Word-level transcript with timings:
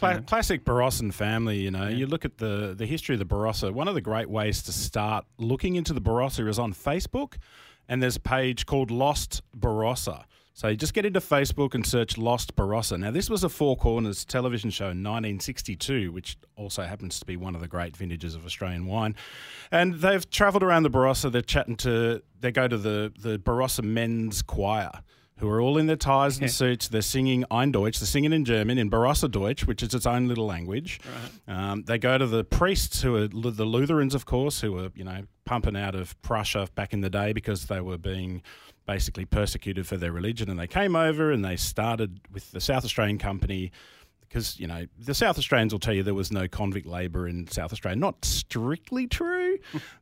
Cla- 0.00 0.10
you 0.10 0.16
know. 0.16 0.22
Classic 0.22 0.64
Barossan 0.64 1.12
family, 1.12 1.58
you 1.58 1.70
know. 1.70 1.88
You 1.88 2.06
look 2.06 2.24
at 2.24 2.38
the 2.38 2.74
the 2.76 2.86
history 2.86 3.14
of 3.14 3.18
the 3.18 3.26
Barossa. 3.26 3.72
One 3.72 3.88
of 3.88 3.94
the 3.94 4.00
great 4.00 4.28
ways 4.28 4.62
to 4.64 4.72
start 4.72 5.24
looking 5.38 5.76
into 5.76 5.92
the 5.92 6.00
Barossa 6.00 6.48
is 6.48 6.58
on 6.58 6.72
Facebook, 6.72 7.36
and 7.88 8.02
there's 8.02 8.16
a 8.16 8.20
page 8.20 8.66
called 8.66 8.90
Lost 8.90 9.42
Barossa. 9.56 10.24
So 10.52 10.68
you 10.68 10.76
just 10.76 10.92
get 10.92 11.06
into 11.06 11.20
Facebook 11.20 11.74
and 11.74 11.86
search 11.86 12.18
Lost 12.18 12.54
Barossa. 12.54 12.98
Now, 12.98 13.10
this 13.10 13.30
was 13.30 13.44
a 13.44 13.48
Four 13.48 13.76
Corners 13.76 14.26
television 14.26 14.68
show 14.68 14.86
in 14.86 15.02
1962, 15.02 16.12
which 16.12 16.36
also 16.56 16.82
happens 16.82 17.18
to 17.20 17.24
be 17.24 17.36
one 17.36 17.54
of 17.54 17.62
the 17.62 17.68
great 17.68 17.96
vintages 17.96 18.34
of 18.34 18.44
Australian 18.44 18.84
wine. 18.86 19.14
And 19.70 19.94
they've 19.94 20.28
travelled 20.28 20.62
around 20.62 20.82
the 20.82 20.90
Barossa. 20.90 21.32
They're 21.32 21.40
chatting 21.40 21.76
to, 21.76 22.22
they 22.38 22.52
go 22.52 22.68
to 22.68 22.76
the, 22.76 23.10
the 23.18 23.38
Barossa 23.38 23.82
Men's 23.82 24.42
Choir 24.42 24.90
who 25.40 25.48
are 25.48 25.60
all 25.60 25.78
in 25.78 25.86
their 25.86 25.96
ties 25.96 26.38
and 26.38 26.50
suits. 26.60 26.88
They're 26.88 27.00
singing 27.02 27.44
Ein 27.50 27.72
Deutsch. 27.72 27.98
They're 27.98 28.06
singing 28.06 28.32
in 28.32 28.44
German, 28.44 28.76
in 28.76 28.90
Barossa 28.90 29.30
Deutsch, 29.30 29.66
which 29.66 29.82
is 29.82 29.94
its 29.94 30.06
own 30.06 30.28
little 30.28 30.46
language. 30.46 31.00
Um, 31.48 31.82
they 31.84 31.98
go 31.98 32.18
to 32.18 32.26
the 32.26 32.44
priests, 32.44 33.00
who 33.00 33.16
are 33.16 33.28
Lu- 33.28 33.50
the 33.50 33.64
Lutherans, 33.64 34.14
of 34.14 34.26
course, 34.26 34.60
who 34.60 34.72
were, 34.72 34.90
you 34.94 35.04
know, 35.04 35.22
pumping 35.46 35.76
out 35.76 35.94
of 35.94 36.20
Prussia 36.20 36.68
back 36.74 36.92
in 36.92 37.00
the 37.00 37.10
day 37.10 37.32
because 37.32 37.66
they 37.66 37.80
were 37.80 37.98
being 37.98 38.42
basically 38.86 39.24
persecuted 39.24 39.86
for 39.86 39.96
their 39.96 40.12
religion. 40.12 40.50
And 40.50 40.60
they 40.60 40.66
came 40.66 40.94
over 40.94 41.32
and 41.32 41.42
they 41.44 41.56
started 41.56 42.20
with 42.30 42.50
the 42.50 42.60
South 42.60 42.84
Australian 42.84 43.18
Company 43.18 43.72
because, 44.20 44.60
you 44.60 44.66
know, 44.66 44.86
the 44.98 45.14
South 45.14 45.38
Australians 45.38 45.72
will 45.72 45.80
tell 45.80 45.94
you 45.94 46.02
there 46.02 46.14
was 46.14 46.30
no 46.30 46.46
convict 46.48 46.86
labour 46.86 47.26
in 47.26 47.48
South 47.48 47.72
Australia. 47.72 47.98
Not 47.98 48.24
strictly 48.24 49.06
true, 49.06 49.39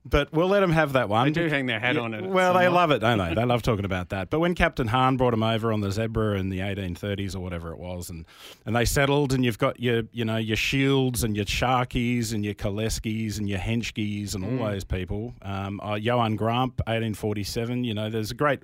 but 0.04 0.32
we'll 0.32 0.48
let 0.48 0.60
them 0.60 0.72
have 0.72 0.92
that 0.94 1.08
one. 1.08 1.26
They 1.26 1.42
do 1.42 1.48
hang 1.48 1.66
their 1.66 1.80
hat 1.80 1.96
on 1.96 2.14
it 2.14 2.24
Well, 2.24 2.54
they 2.54 2.68
love 2.68 2.90
it, 2.90 3.00
don't 3.00 3.18
they? 3.18 3.34
They 3.34 3.44
love 3.44 3.62
talking 3.62 3.84
about 3.84 4.10
that. 4.10 4.30
But 4.30 4.40
when 4.40 4.54
Captain 4.54 4.88
Hahn 4.88 5.16
brought 5.16 5.32
them 5.32 5.42
over 5.42 5.72
on 5.72 5.80
the 5.80 5.90
Zebra 5.90 6.38
in 6.38 6.48
the 6.48 6.60
1830s 6.60 7.34
or 7.34 7.40
whatever 7.40 7.72
it 7.72 7.78
was, 7.78 8.10
and, 8.10 8.24
and 8.66 8.74
they 8.74 8.84
settled, 8.84 9.32
and 9.32 9.44
you've 9.44 9.58
got 9.58 9.80
your 9.80 10.02
you 10.12 10.24
know 10.24 10.36
your 10.36 10.56
Shields 10.56 11.24
and 11.24 11.36
your 11.36 11.44
Sharkies 11.44 12.32
and 12.32 12.44
your 12.44 12.54
Kaleskis 12.54 13.38
and 13.38 13.48
your 13.48 13.58
Henschkes 13.58 14.34
and 14.34 14.44
all 14.44 14.66
those 14.66 14.84
people. 14.84 15.34
Um, 15.42 15.80
uh, 15.80 15.94
Johann 15.94 16.36
Gramp, 16.36 16.80
1847. 16.86 17.84
You 17.84 17.94
know, 17.94 18.10
there's 18.10 18.30
a 18.30 18.34
great 18.34 18.60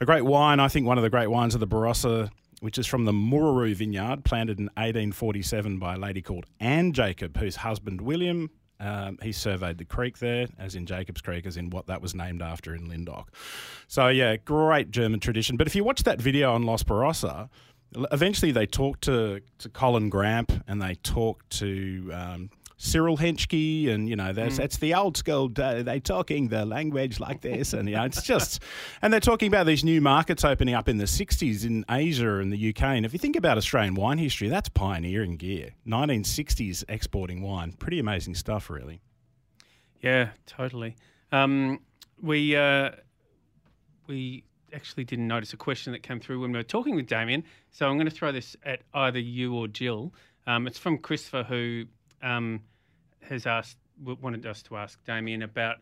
a 0.00 0.04
great 0.04 0.24
wine. 0.24 0.60
I 0.60 0.68
think 0.68 0.86
one 0.86 0.98
of 0.98 1.02
the 1.02 1.10
great 1.10 1.28
wines 1.28 1.54
of 1.54 1.60
the 1.60 1.68
Barossa. 1.68 2.30
Which 2.60 2.78
is 2.78 2.86
from 2.86 3.06
the 3.06 3.12
Mururu 3.12 3.74
vineyard, 3.74 4.24
planted 4.24 4.60
in 4.60 4.66
1847 4.76 5.80
by 5.80 5.94
a 5.94 5.98
lady 5.98 6.22
called 6.22 6.46
Anne 6.60 6.92
Jacob, 6.92 7.36
whose 7.36 7.56
husband 7.56 8.00
William 8.00 8.50
um, 8.82 9.18
he 9.22 9.32
surveyed 9.32 9.78
the 9.78 9.84
creek 9.84 10.18
there, 10.18 10.48
as 10.58 10.74
in 10.74 10.86
Jacobs 10.86 11.20
Creek, 11.20 11.46
as 11.46 11.56
in 11.56 11.70
what 11.70 11.86
that 11.86 12.02
was 12.02 12.14
named 12.14 12.42
after 12.42 12.74
in 12.74 12.88
Lyndoch. 12.88 13.30
So, 13.86 14.08
yeah, 14.08 14.36
great 14.36 14.90
German 14.90 15.20
tradition. 15.20 15.56
But 15.56 15.66
if 15.68 15.76
you 15.76 15.84
watch 15.84 16.02
that 16.02 16.20
video 16.20 16.52
on 16.52 16.64
Lost 16.64 16.86
Barossa, 16.86 17.48
eventually 18.10 18.52
they 18.52 18.66
talk 18.66 19.00
to, 19.02 19.40
to 19.58 19.68
Colin 19.68 20.08
Gramp 20.08 20.52
and 20.66 20.82
they 20.82 20.96
talk 20.96 21.48
to 21.50 22.10
um, 22.12 22.50
Cyril 22.82 23.16
Henschke, 23.16 23.88
and, 23.88 24.08
you 24.08 24.16
know, 24.16 24.32
that's, 24.32 24.56
that's 24.56 24.78
the 24.78 24.94
old 24.94 25.16
school, 25.16 25.50
uh, 25.56 25.84
they 25.84 26.00
talking 26.00 26.48
the 26.48 26.66
language 26.66 27.20
like 27.20 27.40
this. 27.40 27.72
And, 27.72 27.88
you 27.88 27.94
know, 27.94 28.02
it's 28.02 28.22
just, 28.22 28.60
and 29.00 29.12
they're 29.12 29.20
talking 29.20 29.46
about 29.46 29.66
these 29.66 29.84
new 29.84 30.00
markets 30.00 30.44
opening 30.44 30.74
up 30.74 30.88
in 30.88 30.96
the 30.96 31.04
60s 31.04 31.64
in 31.64 31.84
Asia 31.88 32.38
and 32.38 32.52
the 32.52 32.70
UK. 32.70 32.82
And 32.82 33.06
if 33.06 33.12
you 33.12 33.20
think 33.20 33.36
about 33.36 33.56
Australian 33.56 33.94
wine 33.94 34.18
history, 34.18 34.48
that's 34.48 34.68
pioneering 34.68 35.36
gear. 35.36 35.70
1960s 35.86 36.82
exporting 36.88 37.40
wine. 37.40 37.70
Pretty 37.72 38.00
amazing 38.00 38.34
stuff, 38.34 38.68
really. 38.68 39.00
Yeah, 40.00 40.30
totally. 40.46 40.96
Um, 41.30 41.78
we 42.20 42.56
uh, 42.56 42.90
we 44.08 44.42
actually 44.74 45.04
didn't 45.04 45.28
notice 45.28 45.52
a 45.52 45.56
question 45.56 45.92
that 45.92 46.02
came 46.02 46.18
through 46.18 46.40
when 46.40 46.50
we 46.50 46.58
were 46.58 46.64
talking 46.64 46.96
with 46.96 47.06
Damien, 47.06 47.44
so 47.70 47.88
I'm 47.88 47.96
going 47.96 48.08
to 48.08 48.14
throw 48.14 48.32
this 48.32 48.56
at 48.64 48.80
either 48.92 49.20
you 49.20 49.54
or 49.54 49.68
Jill. 49.68 50.12
Um, 50.48 50.66
it's 50.66 50.78
from 50.78 50.98
Christopher, 50.98 51.44
who 51.44 51.84
um, 52.22 52.62
has 53.28 53.46
asked 53.46 53.78
wanted 54.02 54.46
us 54.46 54.62
to 54.62 54.76
ask 54.76 55.02
Damien 55.04 55.42
about 55.42 55.76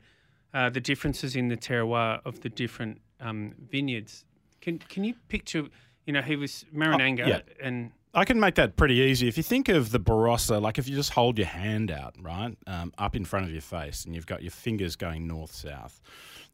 uh, 0.53 0.69
the 0.69 0.81
differences 0.81 1.37
in 1.37 1.49
the 1.49 1.57
terroir 1.57 2.21
of 2.25 2.41
the 2.41 2.49
different 2.49 3.01
um, 3.21 3.55
vineyards. 3.71 4.25
Can 4.61 4.79
can 4.79 5.05
you 5.05 5.15
picture? 5.29 5.65
You 6.07 6.13
know, 6.13 6.23
he 6.23 6.37
was 6.37 6.65
Marananga, 6.75 7.27
yeah. 7.27 7.41
and 7.63 7.93
I 8.13 8.25
can 8.25 8.41
make 8.41 8.57
that 8.57 8.77
pretty 8.77 8.95
easy. 8.95 9.29
If 9.29 9.37
you 9.37 9.43
think 9.43 9.69
of 9.69 9.93
the 9.93 10.01
Barossa, 10.01 10.61
like 10.61 10.79
if 10.79 10.89
you 10.89 10.97
just 10.97 11.13
hold 11.13 11.39
your 11.39 11.47
hand 11.47 11.91
out, 11.91 12.17
right, 12.21 12.57
um, 12.67 12.93
up 12.99 13.15
in 13.15 13.25
front 13.25 13.47
of 13.47 13.53
your 13.53 13.61
face, 13.61 14.05
and 14.05 14.15
you've 14.15 14.27
got 14.27 14.43
your 14.43 14.51
fingers 14.51 14.97
going 14.97 15.27
north 15.27 15.55
south, 15.55 16.01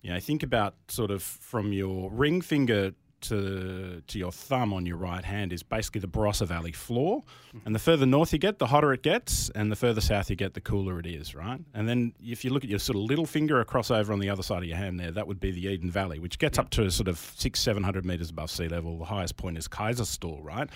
you 0.02 0.10
know, 0.10 0.20
think 0.20 0.42
about 0.42 0.74
sort 0.88 1.10
of 1.10 1.22
from 1.22 1.72
your 1.72 2.10
ring 2.10 2.42
finger 2.42 2.92
to 3.22 4.02
to 4.06 4.18
your 4.18 4.32
thumb 4.32 4.72
on 4.72 4.86
your 4.86 4.96
right 4.96 5.24
hand 5.24 5.52
is 5.52 5.62
basically 5.62 6.00
the 6.00 6.08
Barossa 6.08 6.46
Valley 6.46 6.72
floor. 6.72 7.22
And 7.64 7.74
the 7.74 7.78
further 7.78 8.06
north 8.06 8.32
you 8.32 8.38
get, 8.38 8.58
the 8.58 8.66
hotter 8.66 8.92
it 8.92 9.02
gets, 9.02 9.50
and 9.50 9.72
the 9.72 9.76
further 9.76 10.00
south 10.00 10.30
you 10.30 10.36
get, 10.36 10.54
the 10.54 10.60
cooler 10.60 11.00
it 11.00 11.06
is, 11.06 11.34
right? 11.34 11.60
And 11.74 11.88
then 11.88 12.12
if 12.22 12.44
you 12.44 12.50
look 12.50 12.64
at 12.64 12.70
your 12.70 12.78
sort 12.78 12.96
of 12.96 13.02
little 13.02 13.26
finger 13.26 13.60
across 13.60 13.90
over 13.90 14.12
on 14.12 14.18
the 14.18 14.30
other 14.30 14.42
side 14.42 14.58
of 14.58 14.68
your 14.68 14.76
hand 14.76 15.00
there, 15.00 15.10
that 15.10 15.26
would 15.26 15.40
be 15.40 15.50
the 15.50 15.66
Eden 15.66 15.90
Valley, 15.90 16.18
which 16.18 16.38
gets 16.38 16.58
up 16.58 16.70
to 16.70 16.90
sort 16.90 17.08
of 17.08 17.18
six, 17.36 17.60
seven 17.60 17.82
hundred 17.82 18.04
meters 18.04 18.30
above 18.30 18.50
sea 18.50 18.68
level. 18.68 18.98
The 18.98 19.04
highest 19.06 19.36
point 19.36 19.58
is 19.58 19.68
Kaiserstuhl, 19.68 20.44
right? 20.44 20.68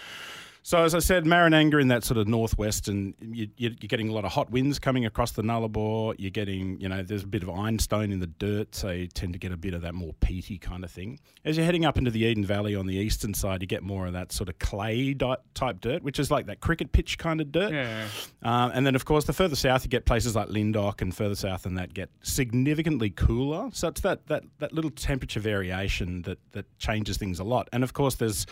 So 0.62 0.82
as 0.84 0.94
I 0.94 0.98
said, 0.98 1.24
Marananga 1.24 1.80
in 1.80 1.88
that 1.88 2.04
sort 2.04 2.18
of 2.18 2.28
northwest, 2.28 2.88
and 2.88 3.14
you, 3.20 3.48
you're 3.56 3.70
getting 3.70 4.08
a 4.08 4.12
lot 4.12 4.24
of 4.24 4.32
hot 4.32 4.50
winds 4.50 4.78
coming 4.78 5.06
across 5.06 5.32
the 5.32 5.42
Nullarbor. 5.42 6.14
You're 6.18 6.30
getting, 6.30 6.78
you 6.80 6.88
know, 6.88 7.02
there's 7.02 7.22
a 7.22 7.26
bit 7.26 7.42
of 7.42 7.48
ironstone 7.50 8.12
in 8.12 8.20
the 8.20 8.26
dirt, 8.26 8.74
so 8.74 8.90
you 8.90 9.06
tend 9.06 9.32
to 9.32 9.38
get 9.38 9.52
a 9.52 9.56
bit 9.56 9.72
of 9.72 9.82
that 9.82 9.94
more 9.94 10.12
peaty 10.20 10.58
kind 10.58 10.84
of 10.84 10.90
thing. 10.90 11.18
As 11.44 11.56
you're 11.56 11.64
heading 11.64 11.84
up 11.84 11.96
into 11.96 12.10
the 12.10 12.20
Eden 12.24 12.44
Valley 12.44 12.74
on 12.74 12.86
the 12.86 12.96
eastern 12.96 13.32
side, 13.32 13.62
you 13.62 13.66
get 13.66 13.82
more 13.82 14.06
of 14.06 14.12
that 14.12 14.32
sort 14.32 14.48
of 14.48 14.58
clay 14.58 15.14
type 15.14 15.80
dirt, 15.80 16.02
which 16.02 16.18
is 16.18 16.30
like 16.30 16.46
that 16.46 16.60
cricket 16.60 16.92
pitch 16.92 17.16
kind 17.16 17.40
of 17.40 17.50
dirt. 17.50 17.72
yeah, 17.72 18.06
Um, 18.42 18.70
and 18.74 18.86
then, 18.86 18.94
of 18.94 19.04
course, 19.04 19.24
the 19.24 19.32
further 19.32 19.56
south 19.56 19.84
you 19.84 19.88
get 19.88 20.04
places 20.04 20.36
like 20.36 20.48
Lyndoch, 20.50 21.00
and 21.00 21.14
further 21.14 21.34
south 21.34 21.62
than 21.62 21.74
that 21.74 21.94
get 21.94 22.10
significantly 22.22 23.10
cooler. 23.10 23.70
So 23.72 23.88
it's 23.88 24.02
that 24.02 24.26
that 24.26 24.44
that 24.58 24.72
little 24.72 24.90
temperature 24.90 25.40
variation 25.40 26.22
that 26.22 26.38
that 26.52 26.66
changes 26.78 27.16
things 27.16 27.38
a 27.40 27.44
lot. 27.44 27.68
And 27.72 27.82
of 27.82 27.92
course, 27.92 28.16
there's 28.16 28.46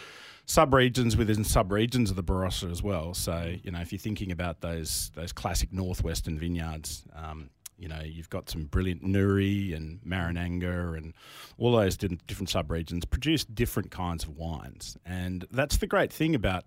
sub-regions 0.49 1.17
within 1.17 1.45
sub-regions 1.45 2.11
of 2.11 2.17
the 2.17 2.25
Barossa 2.25 2.71
as 2.73 2.83
well. 2.83 3.15
So 3.15 3.55
you 3.63 3.71
know, 3.71 3.81
if 3.81 3.93
you're 3.93 3.99
thinking 4.01 4.33
about 4.33 4.61
those 4.61 5.13
those 5.15 5.33
classic 5.33 5.73
northwestern 5.73 6.39
vineyards. 6.39 7.05
Um, 7.15 7.51
you 7.81 7.87
know, 7.87 8.01
you've 8.05 8.29
got 8.29 8.51
some 8.51 8.65
brilliant 8.65 9.05
Nuri 9.05 9.73
and 9.73 10.01
Marananga 10.03 10.99
and 10.99 11.15
all 11.59 11.71
those 11.71 11.97
different, 11.97 12.27
different 12.27 12.51
sub-regions 12.51 13.05
produce 13.05 13.45
different 13.45 13.93
kinds 13.93 14.25
of 14.25 14.31
wines. 14.31 14.97
And 15.07 15.47
that's 15.53 15.77
the 15.77 15.87
great 15.87 16.13
thing 16.13 16.35
about 16.35 16.65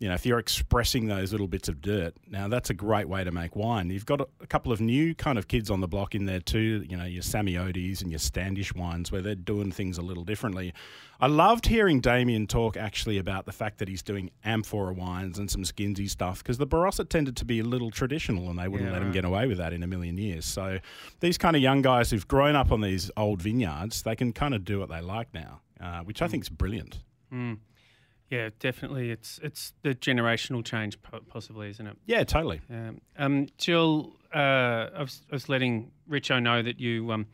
you 0.00 0.08
know, 0.08 0.14
if 0.14 0.26
you're 0.26 0.40
expressing 0.40 1.06
those 1.06 1.30
little 1.30 1.46
bits 1.46 1.68
of 1.68 1.80
dirt, 1.80 2.14
now 2.28 2.48
that's 2.48 2.68
a 2.68 2.74
great 2.74 3.08
way 3.08 3.22
to 3.22 3.30
make 3.30 3.54
wine. 3.54 3.90
You've 3.90 4.04
got 4.04 4.20
a, 4.20 4.26
a 4.40 4.46
couple 4.46 4.72
of 4.72 4.80
new 4.80 5.14
kind 5.14 5.38
of 5.38 5.46
kids 5.46 5.70
on 5.70 5.80
the 5.80 5.86
block 5.88 6.14
in 6.14 6.26
there 6.26 6.40
too, 6.40 6.84
you 6.88 6.96
know, 6.96 7.04
your 7.04 7.22
Sami-Odis 7.22 8.02
and 8.02 8.10
your 8.10 8.18
Standish 8.18 8.74
wines 8.74 9.12
where 9.12 9.22
they're 9.22 9.36
doing 9.36 9.70
things 9.70 9.96
a 9.96 10.02
little 10.02 10.24
differently. 10.24 10.74
I 11.20 11.28
loved 11.28 11.66
hearing 11.66 12.00
Damien 12.00 12.48
talk 12.48 12.76
actually 12.76 13.18
about 13.18 13.46
the 13.46 13.52
fact 13.52 13.78
that 13.78 13.88
he's 13.88 14.02
doing 14.02 14.30
amphora 14.44 14.92
wines 14.92 15.38
and 15.38 15.48
some 15.48 15.62
skinsy 15.62 16.10
stuff 16.10 16.42
because 16.42 16.58
the 16.58 16.66
Barossa 16.66 17.08
tended 17.08 17.36
to 17.36 17.44
be 17.44 17.60
a 17.60 17.64
little 17.64 17.92
traditional 17.92 18.50
and 18.50 18.58
they 18.58 18.66
wouldn't 18.68 18.90
Yeah, 18.90 18.94
let 18.94 19.02
him 19.02 19.12
get 19.12 19.24
away 19.24 19.46
with 19.46 19.58
that 19.58 19.72
in 19.72 19.82
a 19.84 19.86
million 19.86 20.18
years. 20.18 20.44
So 20.44 20.80
these 21.20 21.38
kind 21.38 21.54
of 21.54 21.62
young 21.62 21.82
guys 21.82 22.10
who've 22.10 22.26
grown 22.26 22.56
up 22.56 22.72
on 22.72 22.80
these 22.80 23.12
old 23.16 23.40
vineyards, 23.40 24.02
they 24.02 24.16
can 24.16 24.32
kind 24.32 24.54
of 24.54 24.64
do 24.64 24.80
what 24.80 24.88
they 24.88 25.00
like 25.00 25.32
now, 25.32 25.60
uh, 25.80 26.00
which 26.00 26.20
I 26.20 26.26
think 26.26 26.42
is 26.42 26.48
brilliant. 26.50 26.98
Yeah, 28.30 28.50
definitely. 28.58 29.10
It's 29.10 29.38
it's 29.42 29.72
the 29.82 29.94
generational 29.94 30.64
change, 30.64 30.98
possibly, 31.28 31.70
isn't 31.70 31.86
it? 31.86 31.96
Yeah, 32.06 32.24
totally. 32.24 32.60
Um, 32.70 33.00
um, 33.18 33.46
Jill, 33.58 34.16
uh, 34.34 34.90
I, 34.96 35.00
was, 35.00 35.22
I 35.30 35.34
was 35.34 35.48
letting 35.48 35.90
Richo 36.08 36.42
know 36.42 36.62
that 36.62 36.80
you 36.80 37.12
um, 37.12 37.26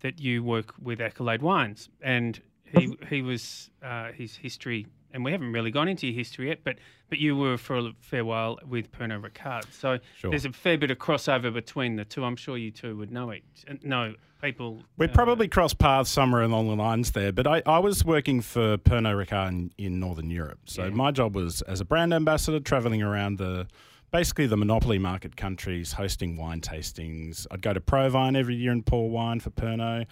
that 0.00 0.20
you 0.20 0.42
work 0.44 0.74
with 0.80 1.00
Accolade 1.00 1.42
Wines, 1.42 1.88
and 2.00 2.40
he 2.64 2.96
he 3.08 3.22
was 3.22 3.70
uh, 3.82 4.12
his 4.12 4.36
history, 4.36 4.86
and 5.12 5.24
we 5.24 5.32
haven't 5.32 5.52
really 5.52 5.70
gone 5.70 5.88
into 5.88 6.06
your 6.06 6.14
history 6.16 6.48
yet, 6.48 6.60
but 6.64 6.76
but 7.08 7.18
you 7.18 7.36
were 7.36 7.56
for 7.56 7.78
a 7.78 7.92
fair 8.00 8.24
while 8.24 8.58
with 8.68 8.92
Pernod 8.92 9.22
Ricard, 9.26 9.64
so 9.72 9.98
Sure. 10.16 10.30
there's 10.30 10.44
a 10.44 10.52
fair 10.52 10.76
bit 10.76 10.90
of 10.90 10.98
crossover 10.98 11.52
between 11.52 11.96
the 11.96 12.04
two. 12.04 12.24
I'm 12.24 12.36
sure 12.36 12.56
you 12.58 12.70
two 12.70 12.96
would 12.96 13.10
know 13.10 13.30
it. 13.30 13.42
No, 13.82 14.14
people. 14.42 14.82
We 14.98 15.06
uh, 15.06 15.12
probably 15.12 15.48
crossed 15.48 15.78
paths 15.78 16.10
somewhere 16.10 16.42
along 16.42 16.68
the 16.68 16.76
lines 16.76 17.12
there, 17.12 17.32
but 17.32 17.46
I, 17.46 17.62
I 17.64 17.78
was 17.78 18.04
working 18.04 18.42
for 18.42 18.76
Pernod 18.76 19.24
Ricard 19.26 19.48
in, 19.48 19.70
in 19.78 19.98
Northern 20.00 20.30
Europe. 20.30 20.58
So 20.66 20.84
Yeah. 20.84 20.90
my 20.90 21.10
job 21.10 21.34
was 21.34 21.62
as 21.62 21.80
a 21.80 21.84
brand 21.86 22.12
ambassador, 22.12 22.60
traveling 22.60 23.02
around 23.02 23.38
the 23.38 23.66
basically 24.10 24.46
the 24.46 24.56
monopoly 24.56 24.98
market 24.98 25.36
countries, 25.36 25.92
hosting 25.92 26.36
wine 26.36 26.60
tastings. 26.60 27.46
I'd 27.50 27.60
go 27.62 27.72
to 27.72 27.80
ProWein 27.80 28.36
every 28.38 28.54
year 28.54 28.72
and 28.72 28.84
pour 28.84 29.08
wine 29.10 29.40
for 29.40 29.50
Pernod. 29.50 30.06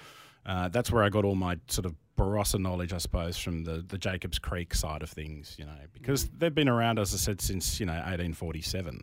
Uh, 0.44 0.68
that's 0.68 0.90
where 0.92 1.02
I 1.02 1.08
got 1.08 1.24
all 1.24 1.34
my 1.34 1.58
sort 1.68 1.86
of 1.86 1.94
Barossa 2.16 2.58
knowledge, 2.58 2.92
I 2.92 2.98
suppose, 2.98 3.36
from 3.36 3.64
the, 3.64 3.84
the 3.86 3.98
Jacobs 3.98 4.38
Creek 4.38 4.74
side 4.74 5.02
of 5.02 5.10
things, 5.10 5.56
you 5.58 5.64
know, 5.64 5.78
because 5.92 6.26
mm. 6.26 6.38
they've 6.38 6.54
been 6.54 6.68
around, 6.68 6.98
as 6.98 7.14
I 7.14 7.16
said, 7.16 7.40
since, 7.40 7.78
you 7.80 7.86
know, 7.86 7.92
1847 7.92 9.02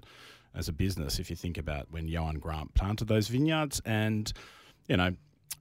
as 0.56 0.68
a 0.68 0.74
business, 0.74 1.20
if 1.20 1.30
you 1.30 1.36
think 1.36 1.58
about 1.58 1.88
when 1.92 2.08
Johann 2.08 2.40
Gramp 2.40 2.74
planted 2.76 3.08
those 3.08 3.28
vineyards. 3.28 3.82
And, 3.86 4.32
you 4.88 4.98
know, 4.98 5.16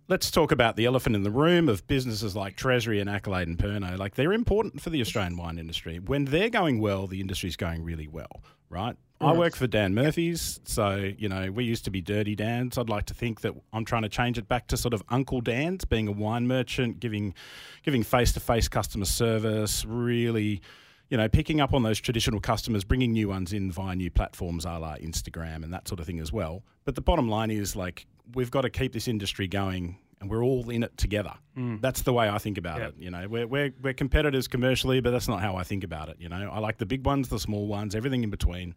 let's 0.09 0.31
talk 0.31 0.53
about 0.53 0.77
the 0.77 0.85
elephant 0.85 1.17
in 1.17 1.23
the 1.23 1.31
room 1.31 1.69
of 1.69 1.87
businesses 1.87 2.37
like 2.37 2.57
Treasury 2.57 3.01
and 3.01 3.09
Accolade 3.09 3.49
and 3.49 3.59
Pernod. 3.59 3.99
Like, 3.99 4.15
they're 4.15 4.33
important 4.33 4.81
for 4.81 4.91
the 4.91 5.01
Australian 5.01 5.37
wine 5.37 5.59
industry. 5.59 5.99
When 5.99 6.27
they're 6.27 6.51
going 6.51 6.81
well, 6.81 7.07
the 7.07 7.21
industry's 7.21 7.57
going 7.57 7.83
really 7.83 8.09
well, 8.09 8.43
right? 8.69 8.97
I 9.23 9.33
work 9.33 9.57
for 9.57 9.67
Dan 9.67 9.95
Murphy's, 9.95 10.61
so 10.65 11.13
you 11.17 11.29
know 11.29 11.51
we 11.51 11.65
used 11.65 11.85
to 11.85 11.91
be 11.91 12.01
Dirty 12.01 12.35
Dan's. 12.35 12.79
I'd 12.79 12.89
like 12.89 13.07
to 13.07 13.15
think 13.15 13.41
that 13.43 13.55
I'm 13.73 13.85
trying 13.85 14.03
to 14.03 14.09
change 14.09 14.39
it 14.39 14.49
back 14.49 14.67
to 14.69 14.77
sort 14.77 14.95
of 14.95 15.03
Uncle 15.09 15.41
Dan's, 15.41 15.85
being 15.85 16.09
a 16.09 16.13
wine 16.13 16.47
merchant, 16.47 17.01
giving 17.01 17.35
giving 17.83 18.03
face 18.03 18.33
to 18.33 18.41
face 18.41 18.69
customer 18.69 19.05
service, 19.05 19.85
really, 19.85 20.61
you 21.09 21.17
know, 21.17 21.29
picking 21.29 21.61
up 21.61 21.75
on 21.75 21.83
those 21.83 22.01
traditional 22.01 22.41
customers, 22.41 22.85
bringing 22.85 23.13
new 23.13 23.29
ones 23.29 23.53
in 23.53 23.71
via 23.71 23.95
new 23.95 24.11
platforms, 24.11 24.65
a 24.65 24.79
la 24.79 24.97
Instagram 24.97 25.63
and 25.63 25.73
that 25.73 25.89
sort 25.89 26.01
of 26.01 26.07
thing 26.07 26.21
as 26.21 26.33
well. 26.33 26.63
But 26.85 26.95
the 26.95 27.03
bottom 27.03 27.29
line 27.29 27.51
is 27.51 27.77
like 27.77 28.07
we've 28.35 28.51
got 28.51 28.63
to 28.63 28.71
keep 28.71 28.93
this 28.93 29.09
industry 29.09 29.47
going 29.47 29.99
and 30.23 30.31
we're 30.31 30.45
all 30.45 30.71
in 30.71 30.85
it 30.85 30.97
together. 30.97 31.35
Mm. 31.59 31.81
That's 31.81 32.03
the 32.03 32.13
way 32.13 32.29
I 32.29 32.39
think 32.39 32.57
about 32.57 32.79
yep. 32.79 32.91
it. 32.91 33.03
You 33.03 33.11
know, 33.11 33.27
we're, 33.29 33.47
we're, 33.47 33.75
we're 33.83 33.93
competitors 33.93 34.47
commercially, 34.47 35.01
but 35.01 35.11
that's 35.11 35.27
not 35.27 35.43
how 35.43 35.57
I 35.57 35.65
think 35.65 35.83
about 35.83 36.09
it. 36.09 36.17
You 36.21 36.29
know, 36.29 36.49
I 36.51 36.61
like 36.61 36.79
the 36.79 36.87
big 36.87 37.05
ones, 37.05 37.29
the 37.29 37.41
small 37.41 37.67
ones, 37.67 37.97
everything 37.97 38.23
in 38.23 38.31
between. 38.31 38.77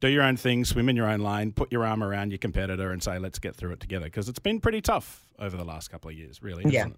Do 0.00 0.08
your 0.08 0.22
own 0.22 0.36
thing, 0.36 0.64
swim 0.64 0.88
in 0.88 0.96
your 0.96 1.08
own 1.08 1.20
lane, 1.20 1.52
put 1.52 1.72
your 1.72 1.84
arm 1.84 2.02
around 2.02 2.30
your 2.30 2.38
competitor 2.38 2.90
and 2.90 3.02
say, 3.02 3.18
let's 3.18 3.38
get 3.38 3.56
through 3.56 3.72
it 3.72 3.80
together. 3.80 4.04
Because 4.06 4.28
it's 4.28 4.38
been 4.38 4.60
pretty 4.60 4.82
tough 4.82 5.32
over 5.38 5.56
the 5.56 5.64
last 5.64 5.90
couple 5.90 6.10
of 6.10 6.16
years, 6.16 6.42
really. 6.42 6.64
Yeah. 6.68 6.88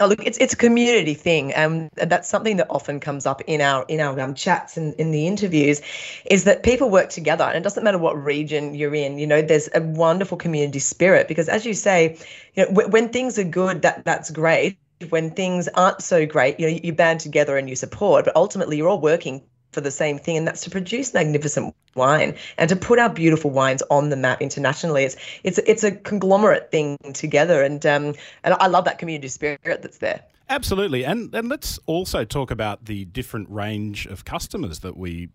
Oh, 0.00 0.08
look, 0.08 0.26
it's 0.26 0.38
it's 0.38 0.54
a 0.54 0.56
community 0.56 1.14
thing, 1.14 1.52
um, 1.54 1.88
and 1.98 2.10
that's 2.10 2.28
something 2.28 2.56
that 2.56 2.66
often 2.68 2.98
comes 2.98 3.26
up 3.26 3.40
in 3.42 3.60
our 3.60 3.84
in 3.88 4.00
our 4.00 4.18
um, 4.18 4.34
chats 4.34 4.76
and 4.76 4.92
in 4.94 5.12
the 5.12 5.28
interviews, 5.28 5.80
is 6.28 6.42
that 6.44 6.64
people 6.64 6.90
work 6.90 7.10
together, 7.10 7.44
and 7.44 7.56
it 7.56 7.62
doesn't 7.62 7.84
matter 7.84 7.98
what 7.98 8.20
region 8.20 8.74
you're 8.74 8.94
in. 8.94 9.18
You 9.18 9.26
know, 9.28 9.40
there's 9.40 9.68
a 9.72 9.80
wonderful 9.80 10.36
community 10.36 10.80
spirit 10.80 11.28
because, 11.28 11.48
as 11.48 11.64
you 11.64 11.74
say, 11.74 12.18
you 12.54 12.64
know, 12.64 12.68
w- 12.70 12.88
when 12.88 13.10
things 13.10 13.38
are 13.38 13.44
good, 13.44 13.82
that 13.82 14.04
that's 14.04 14.32
great. 14.32 14.76
When 15.10 15.30
things 15.30 15.68
aren't 15.68 16.02
so 16.02 16.26
great, 16.26 16.58
you 16.58 16.68
know, 16.68 16.78
you 16.82 16.92
band 16.92 17.20
together 17.20 17.56
and 17.56 17.68
you 17.68 17.76
support, 17.76 18.24
but 18.24 18.34
ultimately 18.34 18.76
you're 18.76 18.88
all 18.88 19.00
working 19.00 19.42
for 19.74 19.80
the 19.80 19.90
same 19.90 20.18
thing, 20.18 20.36
and 20.36 20.46
that's 20.46 20.62
to 20.62 20.70
produce 20.70 21.12
magnificent 21.12 21.74
wine 21.94 22.34
and 22.56 22.68
to 22.68 22.76
put 22.76 22.98
our 22.98 23.10
beautiful 23.10 23.50
wines 23.50 23.82
on 23.90 24.08
the 24.08 24.16
map 24.16 24.40
internationally. 24.40 25.04
It's 25.04 25.16
it's 25.42 25.58
it's 25.66 25.84
a 25.84 25.92
conglomerate 25.92 26.70
thing 26.70 26.96
together, 27.12 27.62
and 27.62 27.84
um, 27.84 28.14
and 28.44 28.54
I 28.54 28.68
love 28.68 28.84
that 28.84 28.98
community 28.98 29.28
spirit 29.28 29.60
that's 29.64 29.98
there. 29.98 30.22
Absolutely, 30.48 31.04
and 31.04 31.34
and 31.34 31.48
let's 31.48 31.78
also 31.86 32.24
talk 32.24 32.50
about 32.50 32.84
the 32.86 33.04
different 33.06 33.50
range 33.50 34.06
of 34.06 34.24
customers 34.24 34.80
that 34.80 34.96
we 34.96 35.28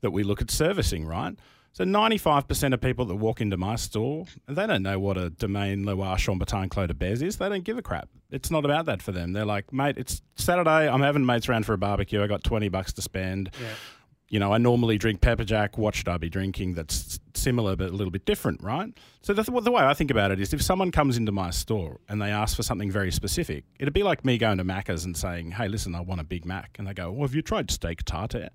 that 0.00 0.10
we 0.10 0.22
look 0.22 0.40
at 0.40 0.50
servicing, 0.50 1.06
right? 1.06 1.34
So 1.78 1.84
95% 1.84 2.74
of 2.74 2.80
people 2.80 3.04
that 3.04 3.14
walk 3.14 3.40
into 3.40 3.56
my 3.56 3.76
store, 3.76 4.24
they 4.48 4.66
don't 4.66 4.82
know 4.82 4.98
what 4.98 5.16
a 5.16 5.30
Domaine 5.30 5.84
Loire 5.84 6.16
Chambertin 6.16 6.68
Clos 6.68 6.88
de 6.88 6.94
Bèze 6.94 7.22
is. 7.22 7.36
They 7.36 7.48
don't 7.48 7.62
give 7.62 7.78
a 7.78 7.82
crap. 7.82 8.08
It's 8.32 8.50
not 8.50 8.64
about 8.64 8.86
that 8.86 9.00
for 9.00 9.12
them. 9.12 9.32
They're 9.32 9.44
like, 9.44 9.72
mate, 9.72 9.94
it's 9.96 10.20
Saturday. 10.34 10.88
I'm 10.88 11.02
having 11.02 11.24
mates 11.24 11.48
around 11.48 11.66
for 11.66 11.74
a 11.74 11.78
barbecue. 11.78 12.20
I 12.20 12.26
got 12.26 12.42
20 12.42 12.68
bucks 12.68 12.92
to 12.94 13.02
spend. 13.02 13.50
Yeah. 13.62 13.68
You 14.28 14.40
know, 14.40 14.52
I 14.52 14.58
normally 14.58 14.98
drink 14.98 15.20
pepper 15.20 15.44
jack. 15.44 15.78
What 15.78 15.94
should 15.94 16.08
I 16.08 16.16
be 16.16 16.28
drinking 16.28 16.74
that's 16.74 17.20
similar 17.34 17.76
but 17.76 17.90
a 17.90 17.92
little 17.92 18.10
bit 18.10 18.24
different, 18.24 18.60
right? 18.60 18.92
So 19.22 19.32
the, 19.32 19.44
the 19.44 19.70
way 19.70 19.84
I 19.84 19.94
think 19.94 20.10
about 20.10 20.32
it 20.32 20.40
is 20.40 20.52
if 20.52 20.60
someone 20.60 20.90
comes 20.90 21.16
into 21.16 21.30
my 21.30 21.50
store 21.50 22.00
and 22.08 22.20
they 22.20 22.32
ask 22.32 22.56
for 22.56 22.64
something 22.64 22.90
very 22.90 23.12
specific, 23.12 23.62
it'd 23.78 23.94
be 23.94 24.02
like 24.02 24.24
me 24.24 24.36
going 24.36 24.58
to 24.58 24.64
Macca's 24.64 25.04
and 25.04 25.16
saying, 25.16 25.52
hey, 25.52 25.68
listen, 25.68 25.94
I 25.94 26.00
want 26.00 26.20
a 26.20 26.24
Big 26.24 26.44
Mac. 26.44 26.74
And 26.76 26.88
they 26.88 26.92
go, 26.92 27.12
well, 27.12 27.28
have 27.28 27.36
you 27.36 27.42
tried 27.42 27.70
steak 27.70 28.02
tartare? 28.02 28.50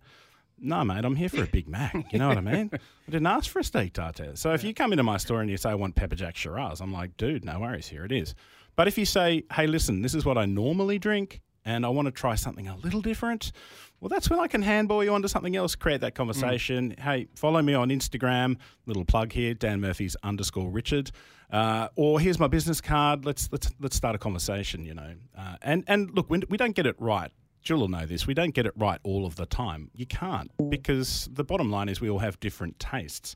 No, 0.60 0.84
mate, 0.84 1.04
I'm 1.04 1.16
here 1.16 1.30
for 1.30 1.44
a 1.44 1.48
Big 1.48 1.68
Mac. 1.68 2.12
You 2.14 2.20
know 2.20 2.28
what 2.28 2.38
I 2.38 2.42
mean? 2.42 2.70
I 2.74 3.12
didn't 3.12 3.28
ask 3.28 3.50
for 3.50 3.60
a 3.60 3.64
steak 3.64 3.94
tartare. 3.94 4.36
So 4.36 4.54
if 4.54 4.64
you 4.64 4.74
come 4.74 4.94
into 4.94 5.04
my 5.04 5.18
store 5.18 5.42
and 5.42 5.50
you 5.50 5.58
say, 5.58 5.70
I 5.72 5.76
want 5.76 5.96
pepper 5.96 6.16
jack 6.16 6.36
Shiraz, 6.36 6.82
I'm 6.82 6.94
like, 6.94 7.18
dude, 7.18 7.44
no 7.44 7.60
worries, 7.60 7.88
here 7.88 8.06
it 8.06 8.12
is. 8.12 8.36
But 8.76 8.88
if 8.88 8.98
you 8.98 9.06
say, 9.06 9.44
hey, 9.54 9.68
listen, 9.68 10.02
this 10.02 10.16
is 10.16 10.26
what 10.26 10.38
I 10.38 10.46
normally 10.46 11.00
drink 11.00 11.42
and 11.66 11.86
I 11.86 11.90
want 11.90 12.08
to 12.08 12.12
try 12.12 12.36
something 12.36 12.68
a 12.68 12.76
little 12.78 13.02
different, 13.02 13.52
well, 14.00 14.10
that's 14.10 14.30
when 14.30 14.40
I 14.40 14.48
can 14.48 14.62
handball 14.62 15.04
you 15.04 15.14
onto 15.14 15.28
something 15.28 15.56
else, 15.56 15.76
create 15.76 16.02
that 16.02 16.16
conversation. 16.16 16.92
Mm. 16.92 17.00
Hey, 17.00 17.28
follow 17.36 17.62
me 17.62 17.74
on 17.74 17.90
Instagram, 17.90 18.58
little 18.86 19.06
plug 19.06 19.32
here, 19.32 19.54
Dan 19.54 19.80
Murphy's 19.80 20.16
underscore 20.24 20.70
Richard. 20.70 21.12
Uh, 21.52 21.88
or 21.96 22.20
here's 22.20 22.40
my 22.40 22.48
business 22.48 22.82
card. 22.82 23.26
Let's 23.26 23.48
let's 23.52 23.70
let's 23.80 23.96
start 23.96 24.16
a 24.16 24.18
conversation, 24.18 24.86
you 24.86 24.96
know. 24.96 25.14
Uh, 25.38 25.56
and 25.62 25.84
and 25.88 26.10
look, 26.16 26.30
we, 26.30 26.42
we 26.50 26.58
don't 26.58 26.76
get 26.76 26.86
it 26.86 26.96
right 27.00 27.32
Jill 27.64 27.80
will 27.80 27.88
know 27.88 28.06
this. 28.06 28.28
We 28.28 28.34
don't 28.34 28.54
get 28.54 28.66
it 28.66 28.74
right 28.76 29.00
all 29.04 29.26
of 29.26 29.36
the 29.36 29.46
time. 29.46 29.90
You 29.96 30.06
can't 30.06 30.52
because 30.70 31.30
the 31.32 31.44
bottom 31.44 31.72
line 31.72 31.90
is 31.90 32.02
we 32.02 32.10
all 32.10 32.20
have 32.20 32.40
different 32.40 32.80
tastes. 32.80 33.36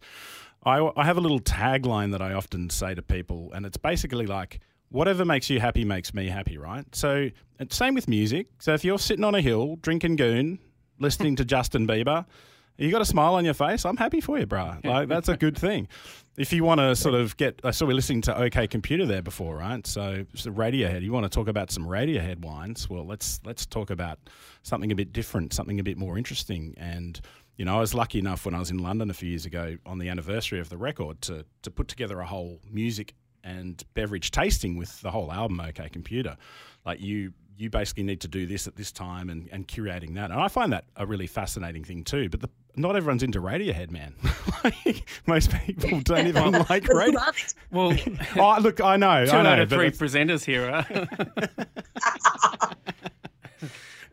I, 0.63 0.89
I 0.95 1.05
have 1.05 1.17
a 1.17 1.21
little 1.21 1.39
tagline 1.39 2.11
that 2.11 2.21
I 2.21 2.33
often 2.33 2.69
say 2.69 2.93
to 2.93 3.01
people, 3.01 3.51
and 3.53 3.65
it's 3.65 3.77
basically 3.77 4.25
like, 4.25 4.59
whatever 4.89 5.23
makes 5.25 5.49
you 5.49 5.59
happy 5.59 5.85
makes 5.85 6.13
me 6.13 6.27
happy, 6.27 6.57
right? 6.57 6.83
So, 6.93 7.29
same 7.69 7.93
with 7.93 8.07
music. 8.07 8.47
So, 8.59 8.73
if 8.73 8.83
you're 8.83 8.99
sitting 8.99 9.23
on 9.23 9.35
a 9.35 9.41
hill 9.41 9.77
drinking 9.77 10.17
goon, 10.17 10.59
listening 10.99 11.35
to 11.37 11.45
Justin 11.55 11.87
Bieber, 11.87 12.25
you 12.77 12.91
got 12.91 13.01
a 13.01 13.05
smile 13.05 13.35
on 13.35 13.45
your 13.45 13.53
face. 13.53 13.85
I'm 13.85 13.97
happy 13.97 14.21
for 14.21 14.37
you, 14.37 14.45
brah. 14.45 14.83
Like 14.85 15.09
that's 15.09 15.29
a 15.29 15.37
good 15.37 15.57
thing. 15.57 15.87
If 16.37 16.53
you 16.53 16.63
want 16.63 16.79
to 16.79 16.95
sort 16.95 17.15
of 17.15 17.35
get, 17.37 17.59
I 17.63 17.71
saw 17.71 17.87
we 17.87 17.95
listening 17.95 18.21
to 18.23 18.39
OK 18.39 18.67
Computer 18.67 19.07
there 19.07 19.23
before, 19.23 19.57
right? 19.57 19.85
So, 19.87 20.25
so 20.35 20.51
Radiohead. 20.51 21.01
You 21.01 21.11
want 21.11 21.23
to 21.23 21.29
talk 21.29 21.47
about 21.47 21.71
some 21.71 21.85
Radiohead 21.85 22.41
wines? 22.41 22.87
Well, 22.89 23.05
let's 23.05 23.39
let's 23.43 23.65
talk 23.65 23.89
about 23.89 24.19
something 24.61 24.91
a 24.91 24.95
bit 24.95 25.11
different, 25.11 25.53
something 25.53 25.79
a 25.79 25.83
bit 25.83 25.97
more 25.97 26.17
interesting. 26.17 26.75
And 26.77 27.19
you 27.55 27.65
know, 27.65 27.77
I 27.77 27.79
was 27.79 27.95
lucky 27.95 28.19
enough 28.19 28.45
when 28.45 28.53
I 28.53 28.59
was 28.59 28.69
in 28.69 28.77
London 28.77 29.09
a 29.09 29.15
few 29.15 29.29
years 29.29 29.47
ago 29.47 29.77
on 29.85 29.97
the 29.97 30.09
anniversary 30.09 30.59
of 30.59 30.69
the 30.69 30.77
record 30.77 31.21
to 31.23 31.45
to 31.63 31.71
put 31.71 31.87
together 31.87 32.19
a 32.19 32.25
whole 32.25 32.59
music 32.71 33.15
and 33.43 33.83
beverage 33.95 34.29
tasting 34.29 34.77
with 34.77 35.01
the 35.01 35.09
whole 35.09 35.31
album 35.31 35.59
OK 35.59 35.89
Computer. 35.89 36.37
Like 36.85 37.01
you 37.01 37.33
you 37.57 37.69
basically 37.69 38.03
need 38.03 38.21
to 38.21 38.27
do 38.27 38.45
this 38.45 38.67
at 38.67 38.75
this 38.75 38.91
time 38.91 39.29
and, 39.29 39.49
and 39.51 39.67
curating 39.67 40.13
that. 40.15 40.31
And 40.31 40.39
I 40.39 40.47
find 40.47 40.71
that 40.73 40.85
a 40.95 41.05
really 41.05 41.27
fascinating 41.27 41.83
thing 41.83 42.03
too. 42.03 42.29
But 42.29 42.41
the, 42.41 42.49
not 42.75 42.95
everyone's 42.95 43.23
into 43.23 43.41
Radiohead, 43.41 43.89
man. 43.89 44.13
most 45.25 45.51
people 45.65 45.99
don't 46.03 46.27
even 46.27 46.51
like 46.51 46.83
Radiohead. 46.83 47.55
Well, 47.71 47.93
oh, 48.37 48.61
look, 48.61 48.79
I 48.81 48.97
know. 48.97 49.25
Two 49.25 49.31
I 49.31 49.41
know, 49.41 49.49
out 49.49 49.59
of 49.59 49.69
three 49.69 49.89
presenters 49.89 50.45
here. 50.45 50.85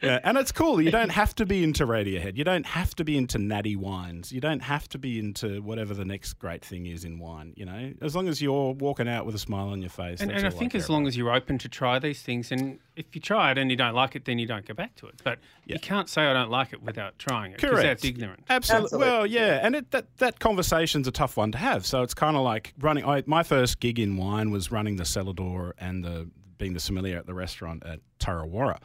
Yeah, 0.05 0.21
and 0.25 0.37
it's 0.39 0.53
cool. 0.53 0.81
You 0.81 0.91
don't 0.91 1.11
have 1.11 1.35
to 1.37 1.47
be 1.47 1.63
into 1.63 1.87
Radiohead. 1.87 2.37
You 2.37 2.45
don't 2.45 2.67
have 2.67 2.95
to 2.97 3.05
be 3.05 3.17
into 3.17 3.39
natty 3.39 3.77
wines. 3.77 4.33
You 4.33 4.41
don't 4.41 4.61
have 4.61 4.89
to 4.91 4.99
be 4.99 5.19
into 5.19 5.63
whatever 5.63 5.95
the 5.95 6.05
next 6.05 6.35
great 6.35 6.65
thing 6.65 6.87
is 6.87 7.05
in 7.05 7.19
wine. 7.19 7.53
You 7.57 7.67
know, 7.67 7.93
as 8.01 8.15
long 8.15 8.29
as 8.29 8.41
you're 8.41 8.73
walking 8.73 9.09
out 9.09 9.27
with 9.27 9.35
a 9.35 9.39
smile 9.39 9.69
on 9.69 9.81
your 9.81 9.91
face. 9.91 10.21
And, 10.21 10.31
and 10.31 10.47
I 10.47 10.51
think 10.51 10.75
I 10.75 10.79
as 10.79 10.89
long 10.89 11.03
about. 11.03 11.09
as 11.09 11.17
you're 11.17 11.33
open 11.33 11.59
to 11.59 11.69
try 11.69 11.99
these 11.99 12.23
things, 12.23 12.53
and 12.53 12.79
if 12.97 13.07
you 13.13 13.21
try 13.21 13.51
it 13.51 13.59
and 13.59 13.71
you 13.71 13.77
don't 13.77 13.95
like 13.95 14.17
it, 14.17 14.25
then 14.25 14.39
you 14.39 14.47
don't 14.47 14.67
go 14.67 14.75
back 14.75 14.95
to 14.97 15.07
it. 15.07 15.21
But 15.25 15.39
yeah. 15.67 15.75
you 15.75 15.81
can't 15.81 16.09
say 16.09 16.23
I 16.23 16.33
don't 16.33 16.51
like 16.51 16.73
it 16.73 16.83
without 16.83 17.19
trying 17.19 17.53
it. 17.53 17.59
Correct. 17.59 17.83
That's 17.83 18.05
ignorant. 18.05 18.45
Absolutely. 18.49 18.85
Absolutely. 18.85 19.09
Well, 19.09 19.27
yeah, 19.27 19.61
and 19.63 19.75
it, 19.75 19.91
that 19.91 20.17
that 20.19 20.39
conversation's 20.41 21.09
a 21.09 21.13
tough 21.13 21.37
one 21.37 21.53
to 21.53 21.59
have. 21.59 21.87
So 21.87 22.03
it's 22.03 22.15
kind 22.15 22.37
of 22.37 22.43
like 22.43 22.75
running. 22.81 23.05
I, 23.05 23.23
my 23.27 23.43
first 23.43 23.81
gig 23.81 23.99
in 23.99 24.17
wine 24.17 24.51
was 24.51 24.71
running 24.71 24.97
the 24.97 25.05
cellar 25.05 25.33
door 25.33 25.75
and 25.79 26.05
the 26.05 26.29
being 26.59 26.75
the 26.75 26.81
sommelier 26.81 27.19
at 27.19 27.27
the 27.27 27.35
restaurant 27.35 27.83
at 27.85 28.01
Tarrawarra. 28.19 28.79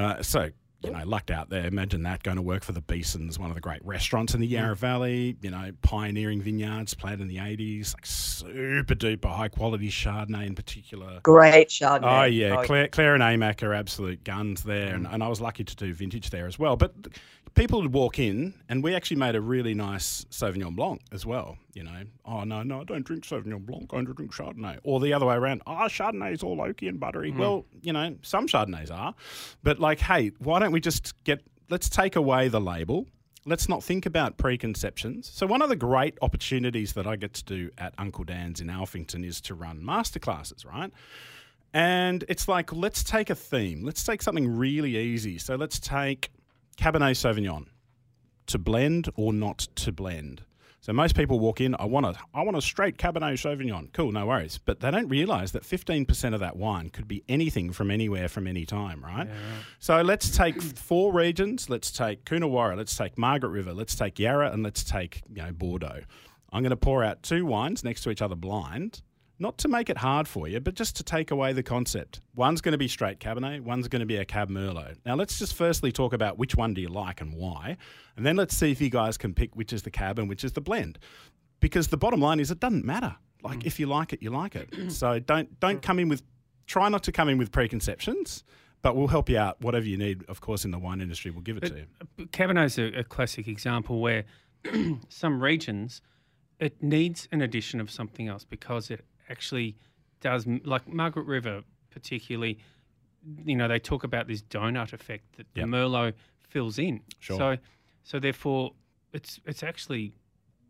Uh, 0.00 0.22
so 0.22 0.50
you 0.82 0.90
know, 0.90 1.02
lucked 1.04 1.30
out 1.30 1.50
there. 1.50 1.66
Imagine 1.66 2.04
that 2.04 2.22
going 2.22 2.36
to 2.36 2.42
work 2.42 2.64
for 2.64 2.72
the 2.72 2.80
Besens, 2.80 3.38
one 3.38 3.50
of 3.50 3.54
the 3.54 3.60
great 3.60 3.84
restaurants 3.84 4.32
in 4.32 4.40
the 4.40 4.46
Yarra 4.46 4.74
Valley. 4.74 5.36
You 5.42 5.50
know, 5.50 5.72
pioneering 5.82 6.40
vineyards, 6.40 6.94
planted 6.94 7.20
in 7.20 7.28
the 7.28 7.38
eighties, 7.38 7.94
like 7.94 8.06
super 8.06 8.94
duper 8.94 9.26
high 9.26 9.48
quality 9.48 9.90
Chardonnay 9.90 10.46
in 10.46 10.54
particular. 10.54 11.20
Great 11.22 11.68
Chardonnay. 11.68 12.22
Oh 12.22 12.24
yeah, 12.24 12.56
oh, 12.58 12.64
Claire, 12.64 12.88
Claire 12.88 13.14
and 13.14 13.22
Amac 13.22 13.62
are 13.62 13.74
absolute 13.74 14.24
guns 14.24 14.62
there, 14.62 14.92
mm. 14.92 14.96
and, 14.96 15.06
and 15.06 15.22
I 15.22 15.28
was 15.28 15.40
lucky 15.40 15.64
to 15.64 15.76
do 15.76 15.92
vintage 15.92 16.30
there 16.30 16.46
as 16.46 16.58
well. 16.58 16.76
But 16.76 16.94
people 17.54 17.82
would 17.82 17.92
walk 17.92 18.18
in, 18.18 18.54
and 18.68 18.82
we 18.82 18.94
actually 18.94 19.18
made 19.18 19.34
a 19.34 19.40
really 19.40 19.74
nice 19.74 20.24
Sauvignon 20.30 20.74
Blanc 20.74 21.00
as 21.12 21.26
well. 21.26 21.58
You 21.74 21.84
know, 21.84 22.02
oh 22.24 22.44
no, 22.44 22.62
no, 22.62 22.80
I 22.80 22.84
don't 22.84 23.04
drink 23.04 23.24
Sauvignon 23.24 23.64
Blanc, 23.64 23.92
I 23.92 24.02
drink 24.02 24.32
Chardonnay, 24.32 24.78
or 24.82 25.00
the 25.00 25.12
other 25.12 25.26
way 25.26 25.34
around. 25.34 25.62
Ah, 25.66 25.84
Oh, 25.84 25.88
Chardonnay's 25.88 26.42
all 26.42 26.58
oaky 26.58 26.88
and 26.88 27.00
buttery. 27.00 27.32
Mm. 27.32 27.38
Well, 27.38 27.66
you 27.80 27.92
know, 27.92 28.16
some 28.22 28.46
Chardonnays 28.46 28.90
are, 28.90 29.14
but 29.62 29.78
like, 29.78 30.00
hey, 30.00 30.32
why 30.38 30.58
don't 30.58 30.72
we 30.72 30.80
just 30.80 31.14
get? 31.24 31.42
Let's 31.68 31.88
take 31.88 32.16
away 32.16 32.48
the 32.48 32.60
label. 32.60 33.06
Let's 33.46 33.68
not 33.68 33.82
think 33.82 34.04
about 34.04 34.36
preconceptions. 34.36 35.30
So, 35.32 35.46
one 35.46 35.62
of 35.62 35.68
the 35.70 35.76
great 35.76 36.18
opportunities 36.20 36.92
that 36.92 37.06
I 37.06 37.16
get 37.16 37.32
to 37.34 37.44
do 37.44 37.70
at 37.78 37.94
Uncle 37.96 38.24
Dan's 38.24 38.60
in 38.60 38.66
Alphington 38.68 39.24
is 39.24 39.40
to 39.42 39.54
run 39.54 39.80
masterclasses, 39.82 40.66
right? 40.66 40.92
And 41.72 42.24
it's 42.28 42.48
like, 42.48 42.72
let's 42.72 43.04
take 43.04 43.30
a 43.30 43.34
theme. 43.34 43.84
Let's 43.84 44.04
take 44.04 44.22
something 44.22 44.56
really 44.56 44.96
easy. 44.96 45.38
So, 45.38 45.54
let's 45.56 45.80
take 45.80 46.30
Cabernet 46.80 47.14
Sauvignon 47.14 47.66
to 48.46 48.58
blend 48.58 49.10
or 49.14 49.34
not 49.34 49.58
to 49.76 49.92
blend. 49.92 50.42
So 50.80 50.94
most 50.94 51.14
people 51.14 51.38
walk 51.38 51.60
in, 51.60 51.76
I 51.78 51.84
want 51.84 52.06
a, 52.06 52.14
I 52.32 52.40
want 52.40 52.56
a 52.56 52.62
straight 52.62 52.96
Cabernet 52.96 53.34
Sauvignon. 53.34 53.92
Cool, 53.92 54.12
no 54.12 54.24
worries. 54.24 54.56
But 54.56 54.80
they 54.80 54.90
don't 54.90 55.08
realise 55.08 55.50
that 55.50 55.62
15% 55.62 56.32
of 56.32 56.40
that 56.40 56.56
wine 56.56 56.88
could 56.88 57.06
be 57.06 57.22
anything 57.28 57.70
from 57.70 57.90
anywhere 57.90 58.28
from 58.28 58.46
any 58.46 58.64
time, 58.64 59.04
right? 59.04 59.26
Yeah, 59.26 59.34
right. 59.34 59.64
So 59.78 60.00
let's 60.00 60.34
take 60.34 60.62
four 60.62 61.12
regions. 61.12 61.68
Let's 61.68 61.90
take 61.90 62.24
Coonawarra, 62.24 62.78
let's 62.78 62.96
take 62.96 63.18
Margaret 63.18 63.50
River, 63.50 63.74
let's 63.74 63.94
take 63.94 64.18
Yarra, 64.18 64.50
and 64.50 64.62
let's 64.62 64.82
take 64.82 65.20
you 65.28 65.42
know 65.42 65.52
Bordeaux. 65.52 66.00
I'm 66.50 66.62
going 66.62 66.70
to 66.70 66.76
pour 66.76 67.04
out 67.04 67.22
two 67.22 67.44
wines 67.44 67.84
next 67.84 68.02
to 68.04 68.10
each 68.10 68.22
other 68.22 68.34
blind. 68.34 69.02
Not 69.40 69.58
to 69.58 69.68
make 69.68 69.88
it 69.90 69.96
hard 69.96 70.28
for 70.28 70.46
you, 70.46 70.60
but 70.60 70.74
just 70.74 70.96
to 70.96 71.02
take 71.02 71.30
away 71.30 71.52
the 71.52 71.62
concept. 71.62 72.20
One's 72.34 72.60
going 72.60 72.72
to 72.72 72.78
be 72.78 72.88
straight 72.88 73.18
Cabernet, 73.18 73.62
one's 73.62 73.88
going 73.88 74.00
to 74.00 74.06
be 74.06 74.16
a 74.16 74.24
Cab 74.24 74.50
Merlot. 74.50 74.96
Now, 75.04 75.14
let's 75.14 75.38
just 75.38 75.54
firstly 75.54 75.90
talk 75.90 76.12
about 76.12 76.38
which 76.38 76.56
one 76.56 76.74
do 76.74 76.80
you 76.80 76.88
like 76.88 77.20
and 77.20 77.34
why, 77.34 77.76
and 78.16 78.24
then 78.24 78.36
let's 78.36 78.56
see 78.56 78.70
if 78.70 78.80
you 78.80 78.90
guys 78.90 79.16
can 79.16 79.34
pick 79.34 79.56
which 79.56 79.72
is 79.72 79.82
the 79.82 79.90
Cab 79.90 80.18
and 80.18 80.28
which 80.28 80.44
is 80.44 80.52
the 80.52 80.60
blend. 80.60 80.98
Because 81.58 81.88
the 81.88 81.96
bottom 81.96 82.20
line 82.20 82.40
is 82.40 82.50
it 82.50 82.60
doesn't 82.60 82.84
matter. 82.84 83.16
Like, 83.42 83.60
mm. 83.60 83.66
if 83.66 83.80
you 83.80 83.86
like 83.86 84.12
it, 84.12 84.22
you 84.22 84.30
like 84.30 84.54
it. 84.54 84.68
so 84.92 85.18
don't 85.18 85.58
don't 85.58 85.82
come 85.82 85.98
in 85.98 86.08
with, 86.08 86.22
try 86.66 86.88
not 86.88 87.02
to 87.04 87.12
come 87.12 87.28
in 87.28 87.38
with 87.38 87.50
preconceptions 87.50 88.44
but 88.82 88.96
we'll 88.96 89.08
help 89.08 89.28
you 89.28 89.36
out. 89.36 89.60
Whatever 89.60 89.84
you 89.84 89.98
need, 89.98 90.24
of 90.26 90.40
course, 90.40 90.64
in 90.64 90.70
the 90.70 90.78
wine 90.78 91.02
industry, 91.02 91.30
we'll 91.30 91.42
give 91.42 91.58
it 91.58 91.60
but, 91.60 91.72
to 91.72 91.86
you. 92.18 92.26
Cabernet's 92.28 92.78
a, 92.78 93.00
a 93.00 93.04
classic 93.04 93.46
example 93.46 94.00
where 94.00 94.24
some 95.10 95.42
regions 95.42 96.00
it 96.60 96.82
needs 96.82 97.26
an 97.32 97.40
addition 97.40 97.80
of 97.80 97.90
something 97.90 98.28
else 98.28 98.44
because 98.44 98.90
it 98.90 99.04
actually 99.30 99.76
does 100.20 100.46
like 100.64 100.86
Margaret 100.88 101.26
River 101.26 101.62
particularly. 101.90 102.58
You 103.44 103.56
know, 103.56 103.68
they 103.68 103.78
talk 103.78 104.04
about 104.04 104.28
this 104.28 104.42
donut 104.42 104.92
effect 104.92 105.36
that 105.36 105.46
yep. 105.54 105.66
the 105.66 105.70
Merlot 105.70 106.14
fills 106.48 106.78
in. 106.78 107.00
Sure. 107.18 107.36
So, 107.36 107.56
so 108.02 108.18
therefore, 108.18 108.72
it's 109.12 109.40
it's 109.44 109.62
actually, 109.62 110.12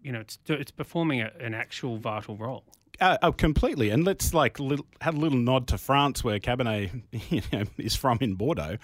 you 0.03 0.13
know, 0.13 0.21
it's 0.21 0.39
it's 0.49 0.71
performing 0.71 1.21
a, 1.21 1.31
an 1.41 1.55
actual 1.55 1.97
vital 1.97 2.37
role. 2.37 2.65
Uh, 3.01 3.17
oh, 3.23 3.33
completely. 3.33 3.89
And 3.89 4.05
let's 4.05 4.35
like 4.35 4.59
little, 4.59 4.85
have 5.01 5.15
a 5.15 5.19
little 5.19 5.39
nod 5.39 5.69
to 5.69 5.79
France, 5.79 6.23
where 6.23 6.39
Cabernet 6.39 7.03
you 7.31 7.43
know, 7.53 7.65
is 7.79 7.97
from 7.97 8.19
in 8.21 8.35
Bordeaux 8.35 8.77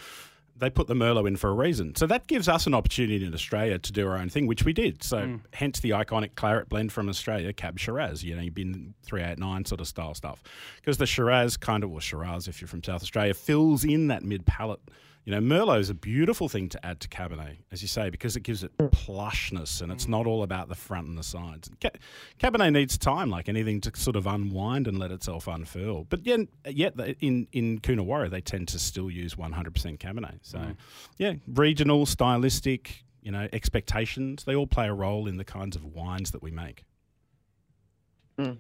they 0.59 0.71
put 0.71 0.87
the 0.87 0.95
Merlot 0.95 1.27
in 1.27 1.37
for 1.37 1.51
a 1.51 1.55
reason. 1.55 1.95
So 1.95 2.07
that 2.07 2.27
gives 2.27 2.49
us 2.49 2.67
an 2.67 2.75
opportunity 2.75 3.25
in 3.25 3.35
Australia 3.35 3.79
to 3.79 3.93
do 3.93 4.09
our 4.09 4.17
own 4.17 4.29
thing, 4.29 4.47
which 4.47 4.65
we 4.65 4.73
did. 4.73 5.03
So 5.03 5.19
mm. 5.19 5.41
hence 5.53 5.81
the 5.81 5.91
iconic 5.91 6.35
claret 6.35 6.69
blend 6.69 6.93
from 6.93 7.09
Australia, 7.09 7.53
Cab 7.53 7.79
Shiraz. 7.79 8.25
You 8.25 8.37
know, 8.37 8.43
you've 8.43 8.55
Bin 8.55 8.95
389 9.03 9.65
sort 9.67 9.81
of 9.81 9.89
style 9.89 10.15
stuff. 10.15 10.43
Because 10.77 10.99
the 10.99 11.07
Shiraz 11.07 11.57
kind 11.57 11.85
of, 11.85 11.93
or 11.93 12.01
Shiraz 12.01 12.49
if 12.49 12.61
you're 12.61 12.69
from 12.69 12.83
South 12.83 13.03
Australia, 13.03 13.35
fills 13.35 13.85
in 13.85 14.09
that 14.09 14.23
mid 14.23 14.47
palate 14.47 14.81
you 15.27 15.33
know, 15.33 15.41
Merlot 15.41 15.81
is 15.81 15.91
a 15.91 15.95
beautiful 15.95 16.49
thing 16.49 16.69
to 16.69 16.87
add 16.87 17.01
to 17.01 17.09
Cabernet, 17.09 17.57
as 17.73 17.83
you 17.83 17.89
say, 17.89 18.11
because 18.11 18.37
it 18.37 18.45
gives 18.45 18.63
it 18.63 18.71
plushness 18.79 19.83
and 19.83 19.91
it's 19.91 20.07
not 20.07 20.25
all 20.25 20.45
about 20.45 20.69
the 20.69 20.77
front 20.77 21.09
and 21.09 21.19
the 21.19 21.25
sides. 21.25 21.69
Cabernet 22.39 22.73
needs 22.73 22.97
time, 22.97 23.29
like 23.29 23.49
anything, 23.49 23.81
to 23.81 23.91
sort 23.97 24.15
of 24.15 24.29
unwind 24.29 24.87
and 24.87 25.01
let 25.01 25.11
itself 25.11 25.49
unfurl. 25.49 26.05
But 26.09 26.25
yet, 26.25 26.41
yet 26.65 26.95
in, 27.21 27.49
in 27.51 27.81
Coonawarra, 27.81 28.31
they 28.31 28.41
tend 28.41 28.69
to 28.69 28.79
still 28.79 29.11
use 29.11 29.35
100% 29.35 29.99
Cabernet. 29.99 30.39
So, 30.43 30.59
mm. 30.59 30.77
yeah, 31.19 31.33
regional, 31.49 32.07
stylistic, 32.07 33.03
you 33.21 33.33
know, 33.33 33.49
expectations, 33.53 34.45
they 34.45 34.55
all 34.55 34.69
play 34.69 34.87
a 34.87 34.95
role 34.95 35.27
in 35.27 35.39
the 35.39 35.45
kinds 35.45 35.75
of 35.75 35.85
wines 35.85 36.31
that 36.31 36.43
we 36.43 36.53
make. 36.53 36.85
Mm. 38.39 38.59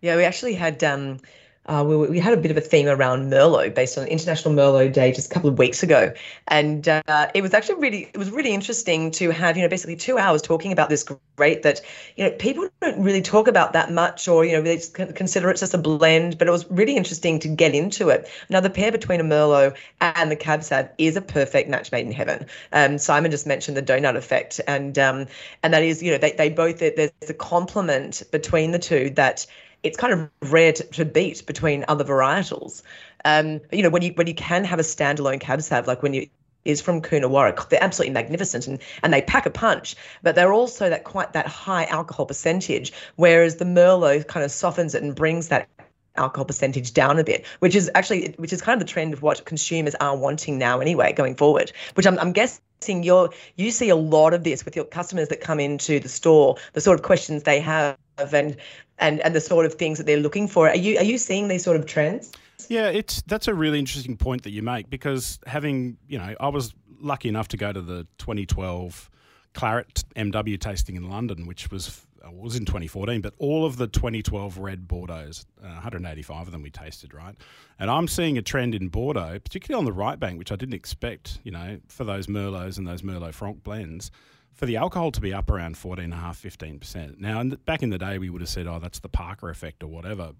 Yeah, 0.00 0.16
we 0.16 0.24
actually 0.24 0.54
had 0.54 0.82
um, 0.82 1.18
uh, 1.66 1.84
we, 1.86 1.96
we, 1.96 2.18
had 2.18 2.32
a 2.32 2.36
bit 2.36 2.50
of 2.50 2.56
a 2.56 2.60
theme 2.60 2.88
around 2.88 3.30
Merlot 3.30 3.72
based 3.72 3.96
on 3.96 4.06
International 4.08 4.52
Merlot 4.52 4.92
Day 4.92 5.12
just 5.12 5.30
a 5.30 5.34
couple 5.34 5.48
of 5.48 5.58
weeks 5.58 5.84
ago, 5.84 6.12
and 6.48 6.88
uh, 6.88 7.30
it 7.34 7.42
was 7.42 7.54
actually 7.54 7.76
really 7.76 8.10
it 8.12 8.16
was 8.16 8.32
really 8.32 8.52
interesting 8.52 9.12
to 9.12 9.30
have 9.30 9.56
you 9.56 9.62
know 9.62 9.68
basically 9.68 9.94
two 9.94 10.18
hours 10.18 10.42
talking 10.42 10.72
about 10.72 10.88
this 10.88 11.08
great 11.36 11.62
that 11.62 11.80
you 12.16 12.24
know 12.24 12.32
people 12.32 12.68
don't 12.80 13.00
really 13.00 13.22
talk 13.22 13.46
about 13.46 13.74
that 13.74 13.92
much 13.92 14.26
or 14.26 14.44
you 14.44 14.52
know 14.52 14.62
they 14.62 14.78
consider 15.12 15.50
it 15.50 15.56
just 15.56 15.72
a 15.72 15.78
blend, 15.78 16.36
but 16.36 16.48
it 16.48 16.50
was 16.50 16.68
really 16.68 16.96
interesting 16.96 17.38
to 17.38 17.48
get 17.48 17.76
into 17.76 18.08
it. 18.08 18.28
Now 18.50 18.58
the 18.58 18.70
pair 18.70 18.90
between 18.90 19.20
a 19.20 19.24
Merlot 19.24 19.76
and 20.00 20.32
the 20.32 20.36
Cab 20.36 20.64
Sav 20.64 20.88
is 20.98 21.14
a 21.16 21.22
perfect 21.22 21.70
match 21.70 21.92
made 21.92 22.06
in 22.06 22.12
heaven. 22.12 22.44
Um, 22.72 22.98
Simon 22.98 23.30
just 23.30 23.46
mentioned 23.46 23.76
the 23.76 23.82
donut 23.82 24.16
effect, 24.16 24.60
and 24.66 24.98
um, 24.98 25.26
and 25.62 25.72
that 25.72 25.84
is 25.84 26.02
you 26.02 26.10
know 26.10 26.18
they 26.18 26.32
they 26.32 26.50
both 26.50 26.80
there's 26.80 27.12
a 27.28 27.34
complement 27.34 28.24
between 28.32 28.72
the 28.72 28.80
two 28.80 29.10
that 29.10 29.46
it's 29.82 29.96
kind 29.96 30.12
of 30.12 30.50
rare 30.50 30.72
to, 30.72 30.84
to 30.84 31.04
beat 31.04 31.44
between 31.46 31.84
other 31.88 32.04
varietals. 32.04 32.82
Um, 33.24 33.60
you 33.70 33.82
know, 33.82 33.90
when 33.90 34.02
you 34.02 34.12
when 34.14 34.26
you 34.26 34.34
can 34.34 34.64
have 34.64 34.78
a 34.78 34.82
standalone 34.82 35.40
cab 35.40 35.62
sav, 35.62 35.86
like 35.86 36.02
when 36.02 36.14
you 36.14 36.28
is 36.64 36.80
from 36.80 37.00
Coonawarra. 37.00 37.68
They're 37.68 37.82
absolutely 37.82 38.14
magnificent 38.14 38.66
and, 38.66 38.78
and 39.02 39.12
they 39.12 39.22
pack 39.22 39.46
a 39.46 39.50
punch, 39.50 39.96
but 40.22 40.34
they're 40.34 40.52
also 40.52 40.88
that 40.90 41.04
quite 41.04 41.32
that 41.32 41.46
high 41.46 41.84
alcohol 41.86 42.26
percentage, 42.26 42.92
whereas 43.16 43.56
the 43.56 43.64
Merlot 43.64 44.28
kind 44.28 44.44
of 44.44 44.50
softens 44.50 44.94
it 44.94 45.02
and 45.02 45.14
brings 45.14 45.48
that 45.48 45.68
alcohol 46.16 46.44
percentage 46.44 46.92
down 46.92 47.18
a 47.18 47.24
bit, 47.24 47.46
which 47.60 47.74
is 47.74 47.90
actually 47.94 48.34
which 48.38 48.52
is 48.52 48.60
kind 48.60 48.80
of 48.80 48.86
the 48.86 48.92
trend 48.92 49.12
of 49.12 49.22
what 49.22 49.44
consumers 49.44 49.94
are 49.96 50.16
wanting 50.16 50.58
now 50.58 50.80
anyway, 50.80 51.12
going 51.12 51.34
forward. 51.34 51.72
Which 51.94 52.06
I'm, 52.06 52.18
I'm 52.18 52.32
guessing 52.32 53.02
you're 53.02 53.30
you 53.56 53.70
see 53.70 53.88
a 53.88 53.96
lot 53.96 54.34
of 54.34 54.44
this 54.44 54.64
with 54.64 54.76
your 54.76 54.84
customers 54.84 55.28
that 55.28 55.40
come 55.40 55.60
into 55.60 56.00
the 56.00 56.08
store, 56.08 56.56
the 56.72 56.80
sort 56.80 56.98
of 56.98 57.04
questions 57.04 57.44
they 57.44 57.60
have 57.60 57.96
and 58.18 58.56
and 58.98 59.20
and 59.20 59.34
the 59.34 59.40
sort 59.40 59.66
of 59.66 59.74
things 59.74 59.98
that 59.98 60.06
they're 60.06 60.16
looking 60.18 60.48
for. 60.48 60.68
Are 60.68 60.76
you 60.76 60.98
are 60.98 61.04
you 61.04 61.18
seeing 61.18 61.48
these 61.48 61.64
sort 61.64 61.76
of 61.76 61.86
trends? 61.86 62.32
Yeah, 62.68 62.88
it's 62.88 63.22
that's 63.22 63.48
a 63.48 63.54
really 63.54 63.78
interesting 63.78 64.16
point 64.16 64.42
that 64.42 64.50
you 64.50 64.62
make 64.62 64.90
because 64.90 65.38
having 65.46 65.96
you 66.08 66.18
know 66.18 66.34
I 66.40 66.48
was 66.48 66.74
lucky 67.00 67.28
enough 67.28 67.48
to 67.48 67.56
go 67.56 67.72
to 67.72 67.80
the 67.80 68.06
2012 68.18 69.10
Claret 69.54 70.04
MW 70.16 70.58
tasting 70.58 70.96
in 70.96 71.10
London, 71.10 71.46
which 71.46 71.70
was 71.70 72.06
uh, 72.24 72.30
was 72.30 72.56
in 72.56 72.64
2014, 72.64 73.20
but 73.20 73.34
all 73.38 73.64
of 73.64 73.76
the 73.76 73.86
2012 73.86 74.58
red 74.58 74.88
Bordeaux's, 74.88 75.46
uh, 75.62 75.68
185 75.68 76.46
of 76.46 76.52
them 76.52 76.62
we 76.62 76.70
tasted, 76.70 77.14
right? 77.14 77.34
And 77.78 77.90
I'm 77.90 78.08
seeing 78.08 78.38
a 78.38 78.42
trend 78.42 78.74
in 78.74 78.88
Bordeaux, 78.88 79.38
particularly 79.38 79.78
on 79.78 79.84
the 79.84 79.92
right 79.92 80.18
bank, 80.18 80.38
which 80.38 80.52
I 80.52 80.56
didn't 80.56 80.74
expect, 80.74 81.40
you 81.44 81.50
know, 81.50 81.80
for 81.88 82.04
those 82.04 82.26
Merlots 82.26 82.78
and 82.78 82.86
those 82.86 83.02
Merlot 83.02 83.34
Franc 83.34 83.62
blends 83.62 84.10
for 84.54 84.66
the 84.66 84.76
alcohol 84.76 85.10
to 85.12 85.20
be 85.20 85.32
up 85.32 85.50
around 85.50 85.76
14.5%, 85.76 86.80
15%. 86.80 87.18
Now, 87.18 87.40
in 87.40 87.48
the, 87.50 87.56
back 87.56 87.82
in 87.82 87.90
the 87.90 87.98
day, 87.98 88.18
we 88.18 88.30
would 88.30 88.42
have 88.42 88.50
said, 88.50 88.66
oh, 88.66 88.78
that's 88.78 89.00
the 89.00 89.08
Parker 89.08 89.50
effect 89.50 89.82
or 89.82 89.88
whatever. 89.88 90.32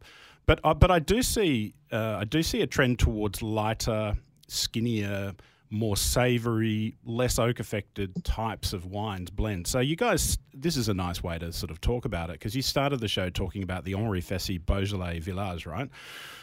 But, 0.47 0.61
uh, 0.65 0.75
but 0.75 0.91
I 0.91 0.99
do 0.99 1.23
see 1.23 1.75
uh, 1.93 2.19
I 2.21 2.25
do 2.25 2.43
see 2.43 2.62
a 2.62 2.67
trend 2.67 2.99
towards 2.99 3.43
lighter, 3.43 4.17
skinnier, 4.49 5.35
more 5.73 5.97
savoury, 5.97 6.95
less 7.02 7.38
oak 7.38 7.59
affected 7.59 8.25
types 8.25 8.75
of 8.75 8.85
wines 8.85 9.31
blend. 9.31 9.67
So 9.67 9.81
you 9.81 9.97
guys, 9.97 10.38
this 10.52 10.76
is 10.76 10.88
a 10.88 10.95
nice 10.95 11.23
way 11.23 11.38
to 11.38 11.50
sort 11.50 11.71
of 11.71 11.81
talk 11.81 12.05
about 12.05 12.29
it 12.29 12.35
because 12.35 12.55
you 12.55 12.61
started 12.61 13.00
the 13.00 13.09
show 13.09 13.31
talking 13.31 13.62
about 13.62 13.85
the 13.85 13.95
Henri 13.95 14.21
Fessy 14.21 14.64
Beaujolais 14.64 15.21
Village, 15.21 15.64
right? 15.64 15.88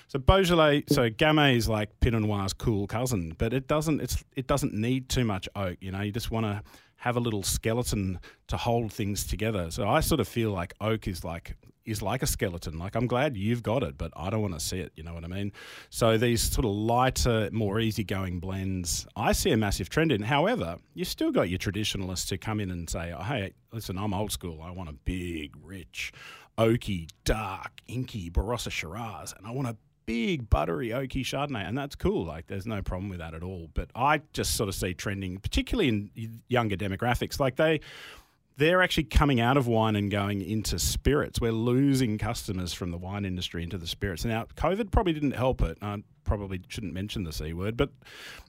So 0.07 0.17
Beaujolais, 0.17 0.85
so 0.87 1.11
Gamay 1.11 1.55
is 1.55 1.69
like 1.69 1.99
Pinot 1.99 2.23
Noir's 2.23 2.53
cool 2.53 2.87
cousin, 2.87 3.35
but 3.37 3.53
it 3.53 3.67
doesn't 3.67 4.01
it's 4.01 4.23
it 4.35 4.47
doesn't 4.47 4.73
need 4.73 5.09
too 5.09 5.23
much 5.23 5.47
oak. 5.55 5.77
You 5.79 5.91
know, 5.91 6.01
you 6.01 6.11
just 6.11 6.31
want 6.31 6.47
to 6.47 6.63
have 6.95 7.15
a 7.15 7.19
little 7.19 7.43
skeleton 7.43 8.19
to 8.47 8.57
hold 8.57 8.91
things 8.91 9.25
together. 9.25 9.69
So 9.69 9.87
I 9.87 9.99
sort 9.99 10.19
of 10.19 10.27
feel 10.27 10.51
like 10.51 10.73
oak 10.81 11.07
is 11.07 11.23
like 11.23 11.55
is 11.85 12.01
like 12.01 12.21
a 12.21 12.27
skeleton. 12.27 12.77
Like 12.77 12.95
I'm 12.95 13.07
glad 13.07 13.35
you've 13.37 13.63
got 13.63 13.83
it, 13.83 13.97
but 13.97 14.11
I 14.15 14.29
don't 14.29 14.41
want 14.41 14.53
to 14.53 14.59
see 14.59 14.79
it. 14.79 14.91
You 14.95 15.03
know 15.03 15.13
what 15.13 15.23
I 15.23 15.27
mean? 15.27 15.51
So 15.89 16.17
these 16.17 16.41
sort 16.41 16.65
of 16.65 16.71
lighter, 16.71 17.49
more 17.51 17.79
easygoing 17.79 18.39
blends, 18.39 19.07
I 19.15 19.31
see 19.31 19.51
a 19.51 19.57
massive 19.57 19.89
trend 19.89 20.11
in. 20.11 20.21
However, 20.21 20.77
you've 20.93 21.07
still 21.07 21.31
got 21.31 21.49
your 21.49 21.59
traditionalists 21.59 22.29
who 22.29 22.37
come 22.37 22.59
in 22.59 22.71
and 22.71 22.89
say, 22.89 23.13
oh, 23.17 23.23
"Hey, 23.23 23.53
listen, 23.71 23.97
I'm 23.97 24.13
old 24.13 24.31
school. 24.31 24.61
I 24.61 24.71
want 24.71 24.89
a 24.89 24.93
big, 24.93 25.53
rich, 25.63 26.11
oaky, 26.57 27.09
dark, 27.23 27.71
inky 27.87 28.29
Barossa 28.29 28.71
Shiraz, 28.71 29.33
and 29.37 29.47
I 29.47 29.51
want 29.51 29.67
a 29.67 29.77
big 30.05 30.49
buttery 30.49 30.89
oaky 30.89 31.21
Chardonnay, 31.21 31.67
and 31.67 31.77
that's 31.77 31.95
cool. 31.95 32.25
Like, 32.25 32.47
there's 32.47 32.65
no 32.65 32.81
problem 32.81 33.09
with 33.09 33.19
that 33.19 33.35
at 33.35 33.43
all. 33.43 33.69
But 33.75 33.91
I 33.93 34.21
just 34.33 34.55
sort 34.55 34.67
of 34.67 34.73
see 34.73 34.95
trending, 34.95 35.37
particularly 35.37 35.87
in 35.87 36.41
younger 36.47 36.75
demographics, 36.75 37.39
like 37.39 37.57
they 37.57 37.81
they're 38.59 38.81
actually 38.81 39.05
coming 39.05 39.39
out 39.39 39.55
of 39.55 39.67
wine 39.67 39.95
and 39.95 40.11
going 40.11 40.41
into 40.41 40.77
spirits. 40.77 41.39
We're 41.39 41.53
losing 41.53 42.17
customers 42.17 42.73
from 42.73 42.91
the 42.91 42.97
wine 42.97 43.23
industry 43.23 43.63
into 43.63 43.77
the 43.77 43.87
spirits. 43.87 44.25
Now, 44.25 44.45
COVID 44.57 44.91
probably 44.91 45.13
didn't 45.13 45.31
help 45.31 45.61
it. 45.61 45.77
I 45.81 46.03
probably 46.25 46.61
shouldn't 46.67 46.93
mention 46.93 47.23
the 47.23 47.31
C 47.31 47.53
word, 47.53 47.77
but 47.77 47.89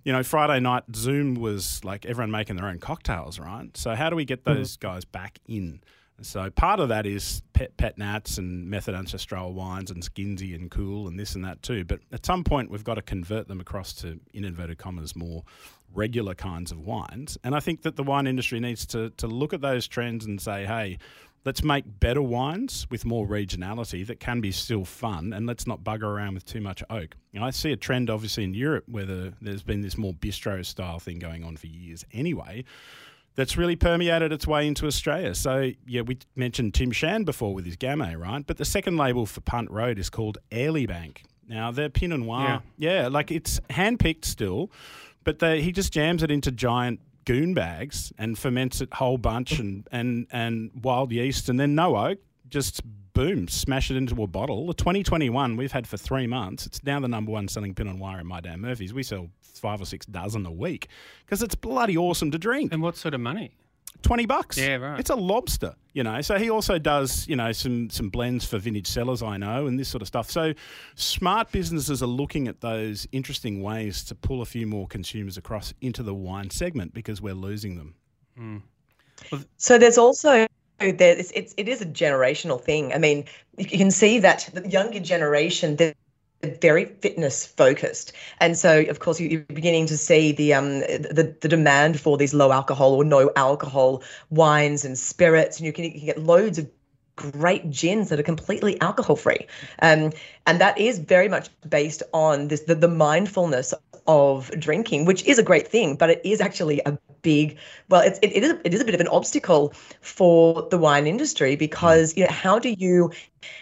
you 0.04 0.12
know, 0.12 0.24
Friday 0.24 0.58
night 0.58 0.82
Zoom 0.96 1.34
was 1.34 1.84
like 1.84 2.04
everyone 2.06 2.32
making 2.32 2.56
their 2.56 2.66
own 2.66 2.80
cocktails, 2.80 3.38
right? 3.38 3.74
So 3.76 3.94
how 3.94 4.10
do 4.10 4.16
we 4.16 4.24
get 4.24 4.44
mm-hmm. 4.44 4.58
those 4.58 4.76
guys 4.76 5.04
back 5.04 5.38
in? 5.46 5.80
So 6.22 6.50
part 6.50 6.80
of 6.80 6.88
that 6.88 7.06
is 7.06 7.42
pet, 7.52 7.76
pet 7.76 7.98
nats 7.98 8.38
and 8.38 8.68
method 8.68 8.94
ancestral 8.94 9.52
wines 9.52 9.90
and 9.90 10.02
skinsy 10.02 10.54
and 10.54 10.70
cool 10.70 11.08
and 11.08 11.18
this 11.18 11.34
and 11.34 11.44
that 11.44 11.62
too. 11.62 11.84
But 11.84 12.00
at 12.12 12.24
some 12.26 12.44
point, 12.44 12.70
we've 12.70 12.84
got 12.84 12.94
to 12.94 13.02
convert 13.02 13.48
them 13.48 13.60
across 13.60 13.92
to, 13.94 14.20
in 14.32 14.44
inverted 14.44 14.78
commas, 14.78 15.16
more 15.16 15.44
regular 15.92 16.34
kinds 16.34 16.72
of 16.72 16.80
wines. 16.80 17.38
And 17.42 17.54
I 17.54 17.60
think 17.60 17.82
that 17.82 17.96
the 17.96 18.02
wine 18.02 18.26
industry 18.26 18.60
needs 18.60 18.86
to, 18.86 19.10
to 19.10 19.26
look 19.26 19.52
at 19.52 19.60
those 19.60 19.88
trends 19.88 20.24
and 20.24 20.40
say, 20.40 20.64
hey, 20.64 20.98
let's 21.44 21.64
make 21.64 21.84
better 22.00 22.22
wines 22.22 22.86
with 22.90 23.04
more 23.04 23.26
regionality 23.26 24.06
that 24.06 24.20
can 24.20 24.40
be 24.40 24.52
still 24.52 24.84
fun 24.84 25.32
and 25.32 25.46
let's 25.46 25.66
not 25.66 25.82
bugger 25.82 26.02
around 26.02 26.34
with 26.34 26.44
too 26.44 26.60
much 26.60 26.82
oak. 26.90 27.16
Know, 27.32 27.44
I 27.44 27.50
see 27.50 27.72
a 27.72 27.76
trend 27.76 28.10
obviously 28.10 28.44
in 28.44 28.54
Europe 28.54 28.84
where 28.88 29.06
the, 29.06 29.32
there's 29.40 29.62
been 29.62 29.80
this 29.80 29.96
more 29.96 30.12
bistro 30.12 30.64
style 30.64 30.98
thing 30.98 31.18
going 31.18 31.44
on 31.44 31.56
for 31.56 31.66
years 31.66 32.04
anyway 32.12 32.64
that's 33.34 33.56
really 33.56 33.76
permeated 33.76 34.32
its 34.32 34.46
way 34.46 34.66
into 34.66 34.86
Australia. 34.86 35.34
So, 35.34 35.70
yeah, 35.86 36.02
we 36.02 36.18
mentioned 36.36 36.74
Tim 36.74 36.90
Shand 36.90 37.26
before 37.26 37.54
with 37.54 37.64
his 37.64 37.76
Gamay, 37.76 38.18
right? 38.18 38.46
But 38.46 38.56
the 38.56 38.64
second 38.64 38.96
label 38.96 39.26
for 39.26 39.40
Punt 39.40 39.70
Road 39.70 39.98
is 39.98 40.10
called 40.10 40.38
Airly 40.50 40.70
Airlie 40.70 40.86
Bank. 40.86 41.24
Now, 41.48 41.70
they're 41.70 41.88
Pinot 41.88 42.20
Noir. 42.20 42.62
Yeah, 42.78 43.00
yeah 43.02 43.08
like 43.08 43.30
it's 43.30 43.60
handpicked 43.70 44.24
still, 44.24 44.70
but 45.24 45.40
they, 45.40 45.60
he 45.60 45.72
just 45.72 45.92
jams 45.92 46.22
it 46.22 46.30
into 46.30 46.52
giant 46.52 47.00
goon 47.24 47.54
bags 47.54 48.12
and 48.18 48.38
ferments 48.38 48.80
it 48.80 48.92
whole 48.94 49.18
bunch 49.18 49.58
and, 49.58 49.86
and, 49.92 50.26
and 50.30 50.70
wild 50.82 51.12
yeast 51.12 51.48
and 51.48 51.58
then 51.58 51.74
no 51.74 51.96
oak, 51.96 52.18
just 52.50 52.82
boom, 53.12 53.48
smash 53.48 53.90
it 53.90 53.96
into 53.96 54.22
a 54.22 54.26
bottle. 54.26 54.66
The 54.66 54.74
2021 54.74 55.56
we've 55.56 55.72
had 55.72 55.86
for 55.86 55.96
three 55.96 56.26
months. 56.26 56.66
It's 56.66 56.82
now 56.84 57.00
the 57.00 57.08
number 57.08 57.32
one 57.32 57.48
selling 57.48 57.74
Pinot 57.74 57.96
Noir 57.96 58.20
in 58.20 58.26
My 58.26 58.40
Dan 58.40 58.60
Murphy's. 58.60 58.92
We 58.92 59.02
sell 59.02 59.28
five 59.40 59.80
or 59.80 59.84
six 59.84 60.06
dozen 60.06 60.46
a 60.46 60.52
week 60.52 60.88
because 61.24 61.42
it's 61.42 61.54
bloody 61.54 61.96
awesome 61.96 62.30
to 62.30 62.38
drink. 62.38 62.72
And 62.72 62.82
what 62.82 62.96
sort 62.96 63.14
of 63.14 63.20
money? 63.20 63.52
20 64.02 64.26
bucks. 64.26 64.56
Yeah, 64.56 64.76
right. 64.76 65.00
It's 65.00 65.10
a 65.10 65.14
lobster, 65.14 65.74
you 65.92 66.02
know. 66.02 66.20
So 66.22 66.38
he 66.38 66.48
also 66.48 66.78
does, 66.78 67.28
you 67.28 67.36
know, 67.36 67.52
some 67.52 67.90
some 67.90 68.08
blends 68.08 68.44
for 68.44 68.58
Vintage 68.58 68.86
Cellars, 68.86 69.22
I 69.22 69.36
know, 69.36 69.66
and 69.66 69.78
this 69.78 69.88
sort 69.88 70.00
of 70.00 70.08
stuff. 70.08 70.30
So 70.30 70.54
smart 70.94 71.52
businesses 71.52 72.02
are 72.02 72.06
looking 72.06 72.48
at 72.48 72.60
those 72.60 73.06
interesting 73.12 73.62
ways 73.62 74.02
to 74.04 74.14
pull 74.14 74.42
a 74.42 74.46
few 74.46 74.66
more 74.66 74.86
consumers 74.86 75.36
across 75.36 75.74
into 75.80 76.02
the 76.02 76.14
wine 76.14 76.50
segment 76.50 76.94
because 76.94 77.20
we're 77.20 77.34
losing 77.34 77.76
them. 77.76 77.94
Hmm. 78.36 78.56
So 79.58 79.76
there's 79.76 79.98
also 79.98 80.46
there 80.80 81.16
it's, 81.16 81.30
it's 81.34 81.54
it 81.56 81.68
is 81.68 81.80
a 81.80 81.86
generational 81.86 82.60
thing. 82.60 82.92
I 82.92 82.98
mean, 82.98 83.24
you 83.58 83.66
can 83.66 83.90
see 83.90 84.18
that 84.20 84.48
the 84.52 84.68
younger 84.68 85.00
generation 85.00 85.76
they're 85.76 85.94
very 86.60 86.86
fitness 86.86 87.44
focused, 87.44 88.12
and 88.40 88.56
so 88.56 88.82
of 88.88 88.98
course 88.98 89.20
you're 89.20 89.40
beginning 89.42 89.86
to 89.86 89.98
see 89.98 90.32
the 90.32 90.54
um 90.54 90.80
the, 90.80 91.36
the 91.40 91.48
demand 91.48 92.00
for 92.00 92.16
these 92.16 92.32
low 92.32 92.50
alcohol 92.50 92.94
or 92.94 93.04
no 93.04 93.30
alcohol 93.36 94.02
wines 94.30 94.84
and 94.84 94.98
spirits, 94.98 95.58
and 95.58 95.66
you 95.66 95.72
can, 95.72 95.84
you 95.84 95.92
can 95.92 96.06
get 96.06 96.18
loads 96.18 96.58
of 96.58 96.68
great 97.16 97.68
gins 97.68 98.08
that 98.08 98.18
are 98.18 98.22
completely 98.22 98.80
alcohol 98.80 99.14
free 99.14 99.46
um, 99.82 100.10
and 100.46 100.58
that 100.58 100.78
is 100.78 100.98
very 100.98 101.28
much 101.28 101.50
based 101.68 102.02
on 102.14 102.48
this 102.48 102.62
the, 102.62 102.74
the 102.74 102.88
mindfulness 102.88 103.74
of 104.06 104.50
drinking 104.58 105.04
which 105.04 105.22
is 105.26 105.38
a 105.38 105.42
great 105.42 105.68
thing 105.68 105.96
but 105.96 106.08
it 106.08 106.22
is 106.24 106.40
actually 106.40 106.80
a 106.86 106.96
big 107.22 107.58
well 107.88 108.00
it's, 108.00 108.18
it, 108.20 108.28
it, 108.28 108.42
is, 108.42 108.54
it 108.64 108.74
is 108.74 108.80
a 108.80 108.84
bit 108.84 108.94
of 108.94 109.00
an 109.00 109.08
obstacle 109.08 109.72
for 110.00 110.66
the 110.70 110.78
wine 110.78 111.06
industry 111.06 111.56
because 111.56 112.16
you 112.16 112.24
know 112.24 112.30
how 112.30 112.58
do 112.58 112.70
you 112.70 113.10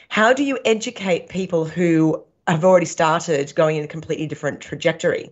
how 0.09 0.33
do 0.33 0.45
you 0.45 0.59
educate 0.65 1.29
people 1.29 1.65
who 1.65 2.23
have 2.47 2.65
already 2.65 2.87
started 2.87 3.55
going 3.55 3.77
in 3.77 3.85
a 3.85 3.89
completely 3.89 4.27
different 4.27 4.61
trajectory 4.61 5.31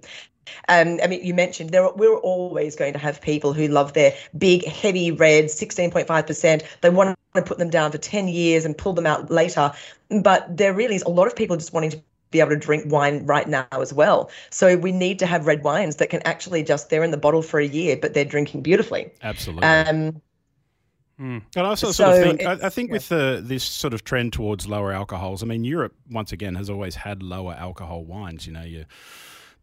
um, 0.68 1.00
I 1.02 1.06
mean, 1.06 1.25
you 1.25 1.35
mentioned 1.35 1.71
there. 1.71 1.88
We're 1.92 2.16
always 2.16 2.76
going 2.76 2.92
to 2.92 2.99
have 2.99 3.21
people 3.21 3.52
who 3.52 3.68
love 3.68 3.92
their 3.92 4.14
big, 4.37 4.64
heavy 4.64 5.11
reds, 5.11 5.52
sixteen 5.52 5.90
point 5.90 6.06
five 6.06 6.26
percent. 6.26 6.62
They 6.83 6.90
want 6.90 7.18
to 7.35 7.42
put 7.42 7.59
them 7.59 7.71
down 7.71 7.92
for 7.92 7.99
ten 7.99 8.28
years 8.28 8.64
and 8.64 8.76
pull 8.76 8.92
them 8.92 9.06
out 9.06 9.30
later. 9.30 9.73
But 10.09 10.56
there 10.56 10.73
really 10.73 10.95
is 10.95 11.02
a 11.02 11.09
lot 11.09 11.26
of 11.26 11.37
people 11.37 11.56
just 11.56 11.73
wanting 11.73 11.90
to 11.90 12.02
be 12.37 12.40
able 12.40 12.50
to 12.50 12.66
drink 12.66 12.85
wine 12.93 13.25
right 13.26 13.49
now 13.49 13.66
as 13.73 13.93
well. 13.93 14.31
So 14.50 14.76
we 14.76 14.93
need 14.93 15.19
to 15.19 15.26
have 15.26 15.47
red 15.47 15.62
wines 15.62 15.97
that 15.97 16.11
can 16.11 16.21
actually 16.25 16.62
just 16.62 16.90
they're 16.90 17.05
in 17.05 17.11
the 17.11 17.23
bottle 17.26 17.43
for 17.43 17.59
a 17.61 17.66
year, 17.66 17.97
but 17.97 18.12
they're 18.14 18.31
drinking 18.35 18.62
beautifully. 18.62 19.11
Absolutely. 19.23 19.64
Um, 19.64 20.21
And 21.19 21.43
I 21.57 21.61
also 21.62 21.93
So 21.93 22.05
sort 22.05 22.16
of 22.16 22.23
think, 22.23 22.43
I, 22.43 22.66
I 22.66 22.71
think 22.71 22.88
yeah. 22.88 22.97
with 22.97 23.09
the 23.09 23.40
this 23.43 23.64
sort 23.64 23.95
of 23.95 24.05
trend 24.05 24.33
towards 24.33 24.66
lower 24.66 24.93
alcohols, 24.93 25.43
I 25.43 25.47
mean, 25.47 25.64
Europe 25.64 25.95
once 26.11 26.33
again 26.33 26.55
has 26.57 26.69
always 26.69 26.95
had 26.95 27.23
lower 27.23 27.55
alcohol 27.55 28.05
wines. 28.05 28.47
You 28.47 28.52
know, 28.52 28.62
your 28.64 28.85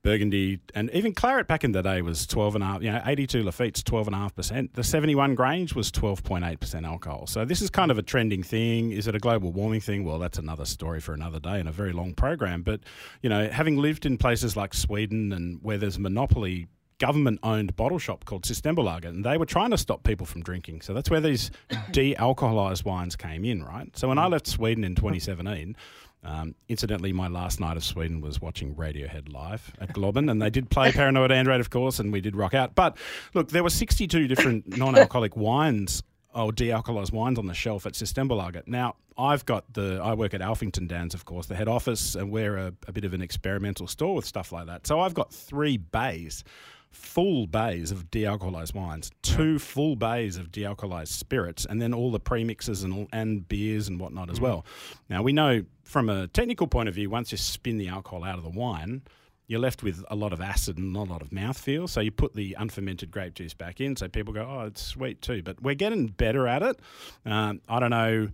Burgundy 0.03 0.60
and 0.75 0.89
even 0.91 1.13
Claret 1.13 1.48
back 1.48 1.63
in 1.63 1.72
the 1.72 1.81
day 1.81 2.01
was 2.01 2.27
twelve 2.27 2.55
and 2.55 2.63
a 2.63 2.67
half. 2.67 2.83
You 2.83 2.91
know, 2.91 3.01
eighty 3.05 3.25
two 3.25 3.41
Lafite's 3.41 3.81
twelve 3.81 4.07
and 4.07 4.15
a 4.15 4.19
half 4.19 4.36
percent. 4.36 4.74
The 4.74 4.83
seventy 4.83 5.15
one 5.15 5.33
Grange 5.33 5.74
was 5.74 5.91
twelve 5.91 6.24
point 6.24 6.43
eight 6.43 6.60
percent 6.60 6.86
alcohol. 6.86 7.25
So 7.25 7.45
this 7.45 7.62
is 7.62 7.69
kind 7.69 7.89
of 7.89 7.98
a 7.98 8.03
trending 8.03 8.43
thing. 8.43 8.91
Is 8.91 9.07
it 9.07 9.15
a 9.15 9.19
global 9.19 9.53
warming 9.53 9.79
thing? 9.79 10.03
Well, 10.03 10.19
that's 10.19 10.38
another 10.38 10.65
story 10.65 11.00
for 11.00 11.13
another 11.13 11.39
day 11.39 11.60
and 11.60 11.69
a 11.69 11.72
very 11.72 11.93
long 11.93 12.13
program. 12.13 12.63
But 12.63 12.81
you 13.22 13.29
know, 13.29 13.50
having 13.50 13.77
lived 13.77 14.05
in 14.05 14.17
places 14.17 14.57
like 14.57 14.74
Sweden 14.74 15.31
and 15.31 15.60
where 15.63 15.77
there's 15.77 15.95
a 15.95 16.01
monopoly 16.01 16.67
government 17.00 17.39
owned 17.43 17.75
bottle 17.75 18.00
shop 18.00 18.25
called 18.25 18.43
Systembolaget, 18.43 19.05
and 19.05 19.25
they 19.25 19.38
were 19.38 19.45
trying 19.45 19.72
to 19.72 19.77
stop 19.77 20.03
people 20.03 20.25
from 20.25 20.41
drinking. 20.41 20.81
So 20.81 20.93
that's 20.93 21.10
where 21.10 21.19
these 21.19 21.51
de 21.91 22.15
alcoholized 22.15 22.86
wines 22.86 23.15
came 23.15 23.43
in, 23.45 23.63
right? 23.63 23.89
So 23.98 24.07
when 24.07 24.17
I 24.17 24.27
left 24.27 24.48
Sweden 24.48 24.83
in 24.83 24.95
2017, 24.95 25.75
um, 26.24 26.56
incidentally, 26.70 27.12
my 27.13 27.27
last 27.27 27.60
night 27.60 27.77
of 27.77 27.84
Sweden 27.84 28.22
was 28.22 28.42
watching 28.42 28.75
Radiohead 28.75 29.32
live 29.32 29.74
at 29.80 29.89
Globen, 29.94 30.32
and 30.32 30.42
they 30.42 30.50
did 30.50 30.70
play 30.70 30.92
Paranoid 30.94 31.32
Android, 31.32 31.60
of 31.60 31.70
course, 31.70 32.00
and 32.00 32.12
we 32.12 32.22
did 32.22 32.36
rock 32.36 32.53
out. 32.53 32.75
But 32.75 32.98
look, 33.34 33.50
there 33.50 33.63
were 33.63 33.70
62 33.70 34.27
different 34.27 34.77
non 34.77 34.98
alcoholic 34.98 35.36
wines 35.36 36.03
or 36.34 36.51
de-alcoholized 36.51 37.12
wines 37.12 37.38
on 37.38 37.46
the 37.46 37.53
shelf 37.53 37.86
at 37.86 37.94
Systembolaget. 37.94 38.68
Now, 38.68 38.96
I've 39.17 39.46
got 39.46 39.74
the 39.74 40.00
I 40.03 40.13
work 40.13 40.34
at 40.34 40.41
Alphington 40.41 40.88
Downs, 40.88 41.14
of 41.14 41.25
course, 41.25 41.48
the 41.48 41.55
head 41.55 41.68
office, 41.68 42.16
and 42.16 42.31
we're 42.31 42.57
a, 42.57 42.74
a 42.88 42.92
bit 42.92 43.05
of 43.05 43.14
an 43.14 43.22
experimental 43.22 43.88
store 43.88 44.16
with 44.16 44.25
stuff 44.25 44.51
like 44.51 44.68
that. 44.68 44.88
So 44.88 45.00
I've 45.00 45.14
got 45.14 45.31
three 45.33 45.77
bays, 45.77 46.44
full 46.92 47.48
bays 47.48 47.92
of 47.92 48.09
de-alcoholized 48.11 48.74
wines, 48.74 49.11
two 49.22 49.59
full 49.59 49.96
bays 49.96 50.38
of 50.38 50.51
de-alcoholized 50.51 51.09
spirits, 51.09 51.66
and 51.66 51.81
then 51.81 51.94
all 51.94 52.11
the 52.11 52.20
premixes 52.20 52.83
and 52.83 53.07
and 53.14 53.48
beers 53.48 53.88
and 53.88 54.00
whatnot 54.00 54.29
as 54.29 54.40
well. 54.40 54.66
Now 55.09 55.22
we 55.22 55.33
know 55.33 55.64
from 55.83 56.09
a 56.09 56.27
technical 56.27 56.68
point 56.68 56.90
of 56.90 56.96
view, 56.96 57.09
once 57.09 57.31
you 57.31 57.38
spin 57.38 57.77
the 57.77 57.90
alcohol 57.90 58.24
out 58.24 58.38
of 58.38 58.44
the 58.44 58.50
wine, 58.50 59.03
you're 59.48 59.59
left 59.59 59.83
with 59.83 60.03
a 60.09 60.16
lot 60.16 60.33
of 60.33 60.42
acid 60.42 60.77
and 60.77 60.94
not 60.94 61.07
a 61.07 61.11
lot 61.11 61.22
of 61.22 61.29
mouthfeel. 61.29 61.88
So 61.90 62.00
you 62.00 62.11
put 62.11 62.33
the 62.33 62.55
unfermented 62.57 63.11
grape 63.11 63.35
juice 63.35 63.53
back 63.53 63.81
in, 63.81 63.96
so 63.96 64.07
people 64.07 64.33
go, 64.33 64.48
"Oh, 64.50 64.66
it's 64.66 64.81
sweet 64.81 65.22
too." 65.22 65.44
But 65.44 65.61
we're 65.61 65.75
getting 65.75 66.07
better 66.07 66.48
at 66.48 66.64
it. 66.64 66.79
Um, 67.25 67.61
I 67.68 67.79
don't 67.79 67.92
know 67.92 68.29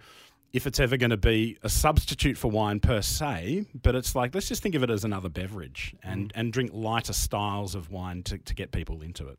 if 0.51 0.65
it's 0.65 0.79
ever 0.79 0.97
going 0.97 1.11
to 1.11 1.17
be 1.17 1.57
a 1.63 1.69
substitute 1.69 2.37
for 2.37 2.49
wine 2.49 2.79
per 2.79 3.01
se, 3.01 3.65
but 3.81 3.95
it's 3.95 4.15
like 4.15 4.33
let's 4.33 4.47
just 4.47 4.63
think 4.63 4.75
of 4.75 4.83
it 4.83 4.89
as 4.89 5.03
another 5.03 5.29
beverage 5.29 5.95
and 6.03 6.31
and 6.35 6.51
drink 6.51 6.71
lighter 6.73 7.13
styles 7.13 7.75
of 7.75 7.91
wine 7.91 8.23
to, 8.23 8.37
to 8.37 8.55
get 8.55 8.71
people 8.71 9.01
into 9.01 9.27
it. 9.27 9.37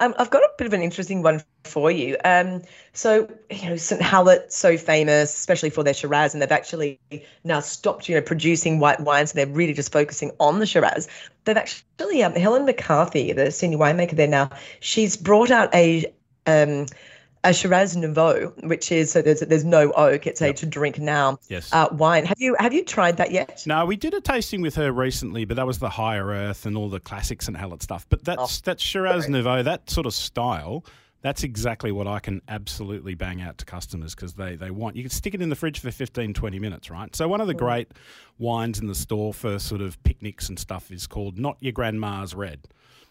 Um, 0.00 0.14
I've 0.18 0.30
got 0.30 0.42
a 0.42 0.50
bit 0.58 0.66
of 0.66 0.72
an 0.72 0.82
interesting 0.82 1.22
one 1.22 1.42
for 1.64 1.90
you. 1.90 2.16
Um, 2.24 2.62
so, 2.92 3.28
you 3.50 3.70
know, 3.70 3.76
St. 3.76 4.00
Hallett, 4.00 4.52
so 4.52 4.76
famous, 4.76 5.34
especially 5.36 5.70
for 5.70 5.82
their 5.82 5.94
Shiraz, 5.94 6.34
and 6.34 6.42
they've 6.42 6.52
actually 6.52 7.00
now 7.44 7.60
stopped, 7.60 8.08
you 8.08 8.14
know, 8.14 8.20
producing 8.20 8.78
white 8.78 9.00
wines, 9.00 9.32
and 9.32 9.38
they're 9.38 9.54
really 9.54 9.72
just 9.72 9.92
focusing 9.92 10.30
on 10.38 10.58
the 10.58 10.66
Shiraz. 10.66 11.08
They've 11.44 11.56
actually, 11.56 12.22
um, 12.22 12.34
Helen 12.34 12.64
McCarthy, 12.64 13.32
the 13.32 13.50
senior 13.50 13.78
winemaker 13.78 14.12
there 14.12 14.28
now, 14.28 14.50
she's 14.80 15.16
brought 15.16 15.50
out 15.50 15.74
a 15.74 16.06
um, 16.46 16.86
a 17.44 17.52
Shiraz 17.52 17.96
Nouveau, 17.96 18.52
which 18.64 18.90
is 18.90 19.12
so 19.12 19.22
there's 19.22 19.40
there's 19.40 19.64
no 19.64 19.92
oak. 19.92 20.26
It's 20.26 20.40
a 20.42 20.52
to 20.52 20.66
drink 20.66 20.98
now 20.98 21.38
Yes. 21.48 21.72
uh, 21.72 21.88
wine. 21.92 22.24
Have 22.26 22.40
you 22.40 22.56
have 22.58 22.72
you 22.72 22.84
tried 22.84 23.16
that 23.18 23.30
yet? 23.30 23.62
No, 23.66 23.84
we 23.86 23.96
did 23.96 24.14
a 24.14 24.20
tasting 24.20 24.60
with 24.60 24.74
her 24.76 24.90
recently, 24.92 25.44
but 25.44 25.56
that 25.56 25.66
was 25.66 25.78
the 25.78 25.90
higher 25.90 26.26
earth 26.26 26.66
and 26.66 26.76
all 26.76 26.88
the 26.88 27.00
classics 27.00 27.46
and 27.48 27.56
Hallett 27.56 27.82
stuff. 27.82 28.06
But 28.08 28.24
that's 28.24 28.60
that's 28.60 28.82
Shiraz 28.82 29.28
Nouveau, 29.28 29.62
that 29.62 29.88
sort 29.90 30.06
of 30.06 30.14
style. 30.14 30.84
That's 31.22 31.42
exactly 31.42 31.90
what 31.90 32.06
I 32.06 32.20
can 32.20 32.40
absolutely 32.46 33.14
bang 33.14 33.40
out 33.40 33.58
to 33.58 33.64
customers 33.64 34.14
because 34.14 34.34
they, 34.34 34.54
they 34.54 34.70
want. 34.70 34.94
You 34.94 35.02
can 35.02 35.10
stick 35.10 35.34
it 35.34 35.42
in 35.42 35.48
the 35.48 35.56
fridge 35.56 35.80
for 35.80 35.90
15, 35.90 36.34
20 36.34 36.58
minutes, 36.60 36.88
right? 36.88 37.16
So, 37.16 37.26
one 37.26 37.40
of 37.40 37.48
the 37.48 37.54
great 37.54 37.88
wines 38.38 38.78
in 38.78 38.86
the 38.86 38.94
store 38.94 39.34
for 39.34 39.58
sort 39.58 39.80
of 39.80 40.00
picnics 40.04 40.48
and 40.48 40.56
stuff 40.56 40.92
is 40.92 41.08
called 41.08 41.36
Not 41.36 41.56
Your 41.58 41.72
Grandma's 41.72 42.32
Red. 42.34 42.68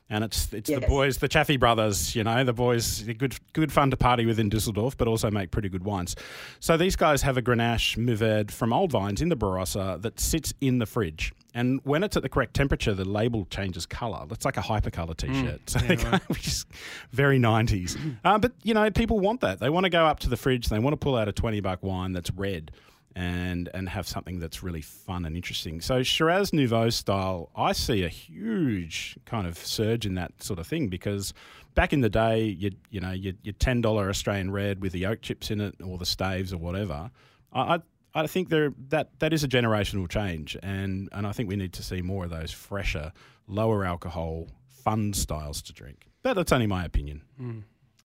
And 0.08 0.24
it's 0.24 0.54
it's 0.54 0.70
the 0.70 0.82
boys, 0.82 1.18
the 1.18 1.28
Chaffey 1.28 1.58
brothers, 1.58 2.16
you 2.16 2.24
know, 2.24 2.44
the 2.44 2.54
boys, 2.54 3.02
good 3.18 3.36
good 3.54 3.72
fun 3.72 3.90
to 3.90 3.98
party 3.98 4.28
with 4.28 4.40
in 4.40 4.50
Dusseldorf, 4.50 4.96
but 4.98 5.08
also 5.08 5.32
make 5.32 5.50
pretty 5.50 5.68
good 5.68 5.84
wines. 5.84 6.16
So 6.60 6.78
these 6.78 6.96
guys 6.96 7.24
have 7.24 7.38
a 7.38 7.42
Grenache 7.42 7.98
Mourvèdre 7.98 8.52
from 8.52 8.72
Old 8.72 8.92
Vines 8.92 9.20
in 9.22 9.30
the 9.30 9.38
Barossa 9.38 10.00
that 10.04 10.20
sits 10.20 10.54
in 10.62 10.78
the 10.78 10.86
fridge. 10.86 11.34
And 11.56 11.80
when 11.86 12.04
it's 12.04 12.16
at 12.16 12.22
the 12.22 12.30
correct 12.30 12.54
temperature, 12.54 12.94
the 12.94 13.06
label 13.06 13.46
changes 13.46 13.86
colour. 13.88 14.28
It's 14.30 14.46
like 14.46 14.58
a 14.58 14.62
hypercolour 14.62 15.18
t-shirt, 15.18 15.70
so 15.70 15.80
they 15.80 15.96
go- 15.96 16.20
which 16.28 16.48
is 16.48 16.66
very 17.12 17.40
nineties. 17.40 17.98
Uh, 18.24 18.38
but 18.38 18.54
you 18.64 18.74
know, 18.74 18.90
people 18.92 19.20
want 19.20 19.42
that. 19.42 19.60
They 19.60 19.70
want 19.70 19.84
to 19.86 19.90
go 19.90 20.06
up 20.06 20.20
to 20.22 20.30
the 20.30 20.38
fridge. 20.38 20.70
They 20.70 20.80
want 20.80 20.94
to 20.94 20.98
pull 20.98 21.16
out 21.16 21.28
a 21.28 21.32
twenty 21.32 21.60
buck 21.62 21.82
wine 21.84 22.12
that's 22.12 22.32
red 22.32 22.72
and 23.16 23.70
and 23.74 23.88
have 23.90 24.08
something 24.08 24.40
that's 24.40 24.62
really 24.62 24.82
fun 24.82 25.26
and 25.26 25.36
interesting. 25.36 25.82
So 25.82 26.04
Shiraz 26.04 26.52
Nouveau 26.54 26.90
style, 26.90 27.50
I 27.56 27.72
see 27.72 28.04
a 28.04 28.10
huge 28.10 29.18
kind 29.26 29.48
of 29.48 29.58
surge 29.58 30.06
in 30.06 30.16
that 30.16 30.44
sort 30.44 30.60
of 30.60 30.68
thing 30.68 30.90
because 30.90 31.34
back 31.76 31.94
in 31.94 32.02
the 32.02 32.10
day, 32.10 32.44
you 32.44 32.72
you 32.90 33.00
know 33.00 33.12
your, 33.12 33.34
your 33.44 33.54
ten 33.54 33.82
dollar 33.82 34.10
Australian 34.10 34.52
red 34.52 34.82
with 34.82 34.92
the 34.92 35.06
oak 35.06 35.22
chips 35.22 35.50
in 35.50 35.62
it 35.62 35.76
or 35.84 35.98
the 35.98 36.06
staves 36.06 36.54
or 36.54 36.58
whatever. 36.58 37.12
I. 37.52 37.76
I 37.76 37.80
I 38.18 38.28
think 38.28 38.48
there 38.48 38.74
that 38.88 39.10
that 39.20 39.34
is 39.34 39.44
a 39.44 39.48
generational 39.50 40.08
change, 40.08 40.56
and, 40.64 41.10
and 41.12 41.28
I 41.28 41.34
think 41.34 41.50
we 41.50 41.58
need 41.58 41.74
to 41.74 41.84
see 41.84 42.02
more 42.02 42.24
of 42.24 42.30
those 42.30 42.50
fresher, 42.50 43.12
lower 43.46 43.84
alcohol, 43.84 44.48
fun 44.70 45.12
styles 45.12 45.62
to 45.64 45.74
drink. 45.74 46.08
But 46.24 46.36
that's 46.36 46.54
only 46.54 46.66
my 46.66 46.86
opinion. 46.86 47.24
Hmm. 47.38 47.60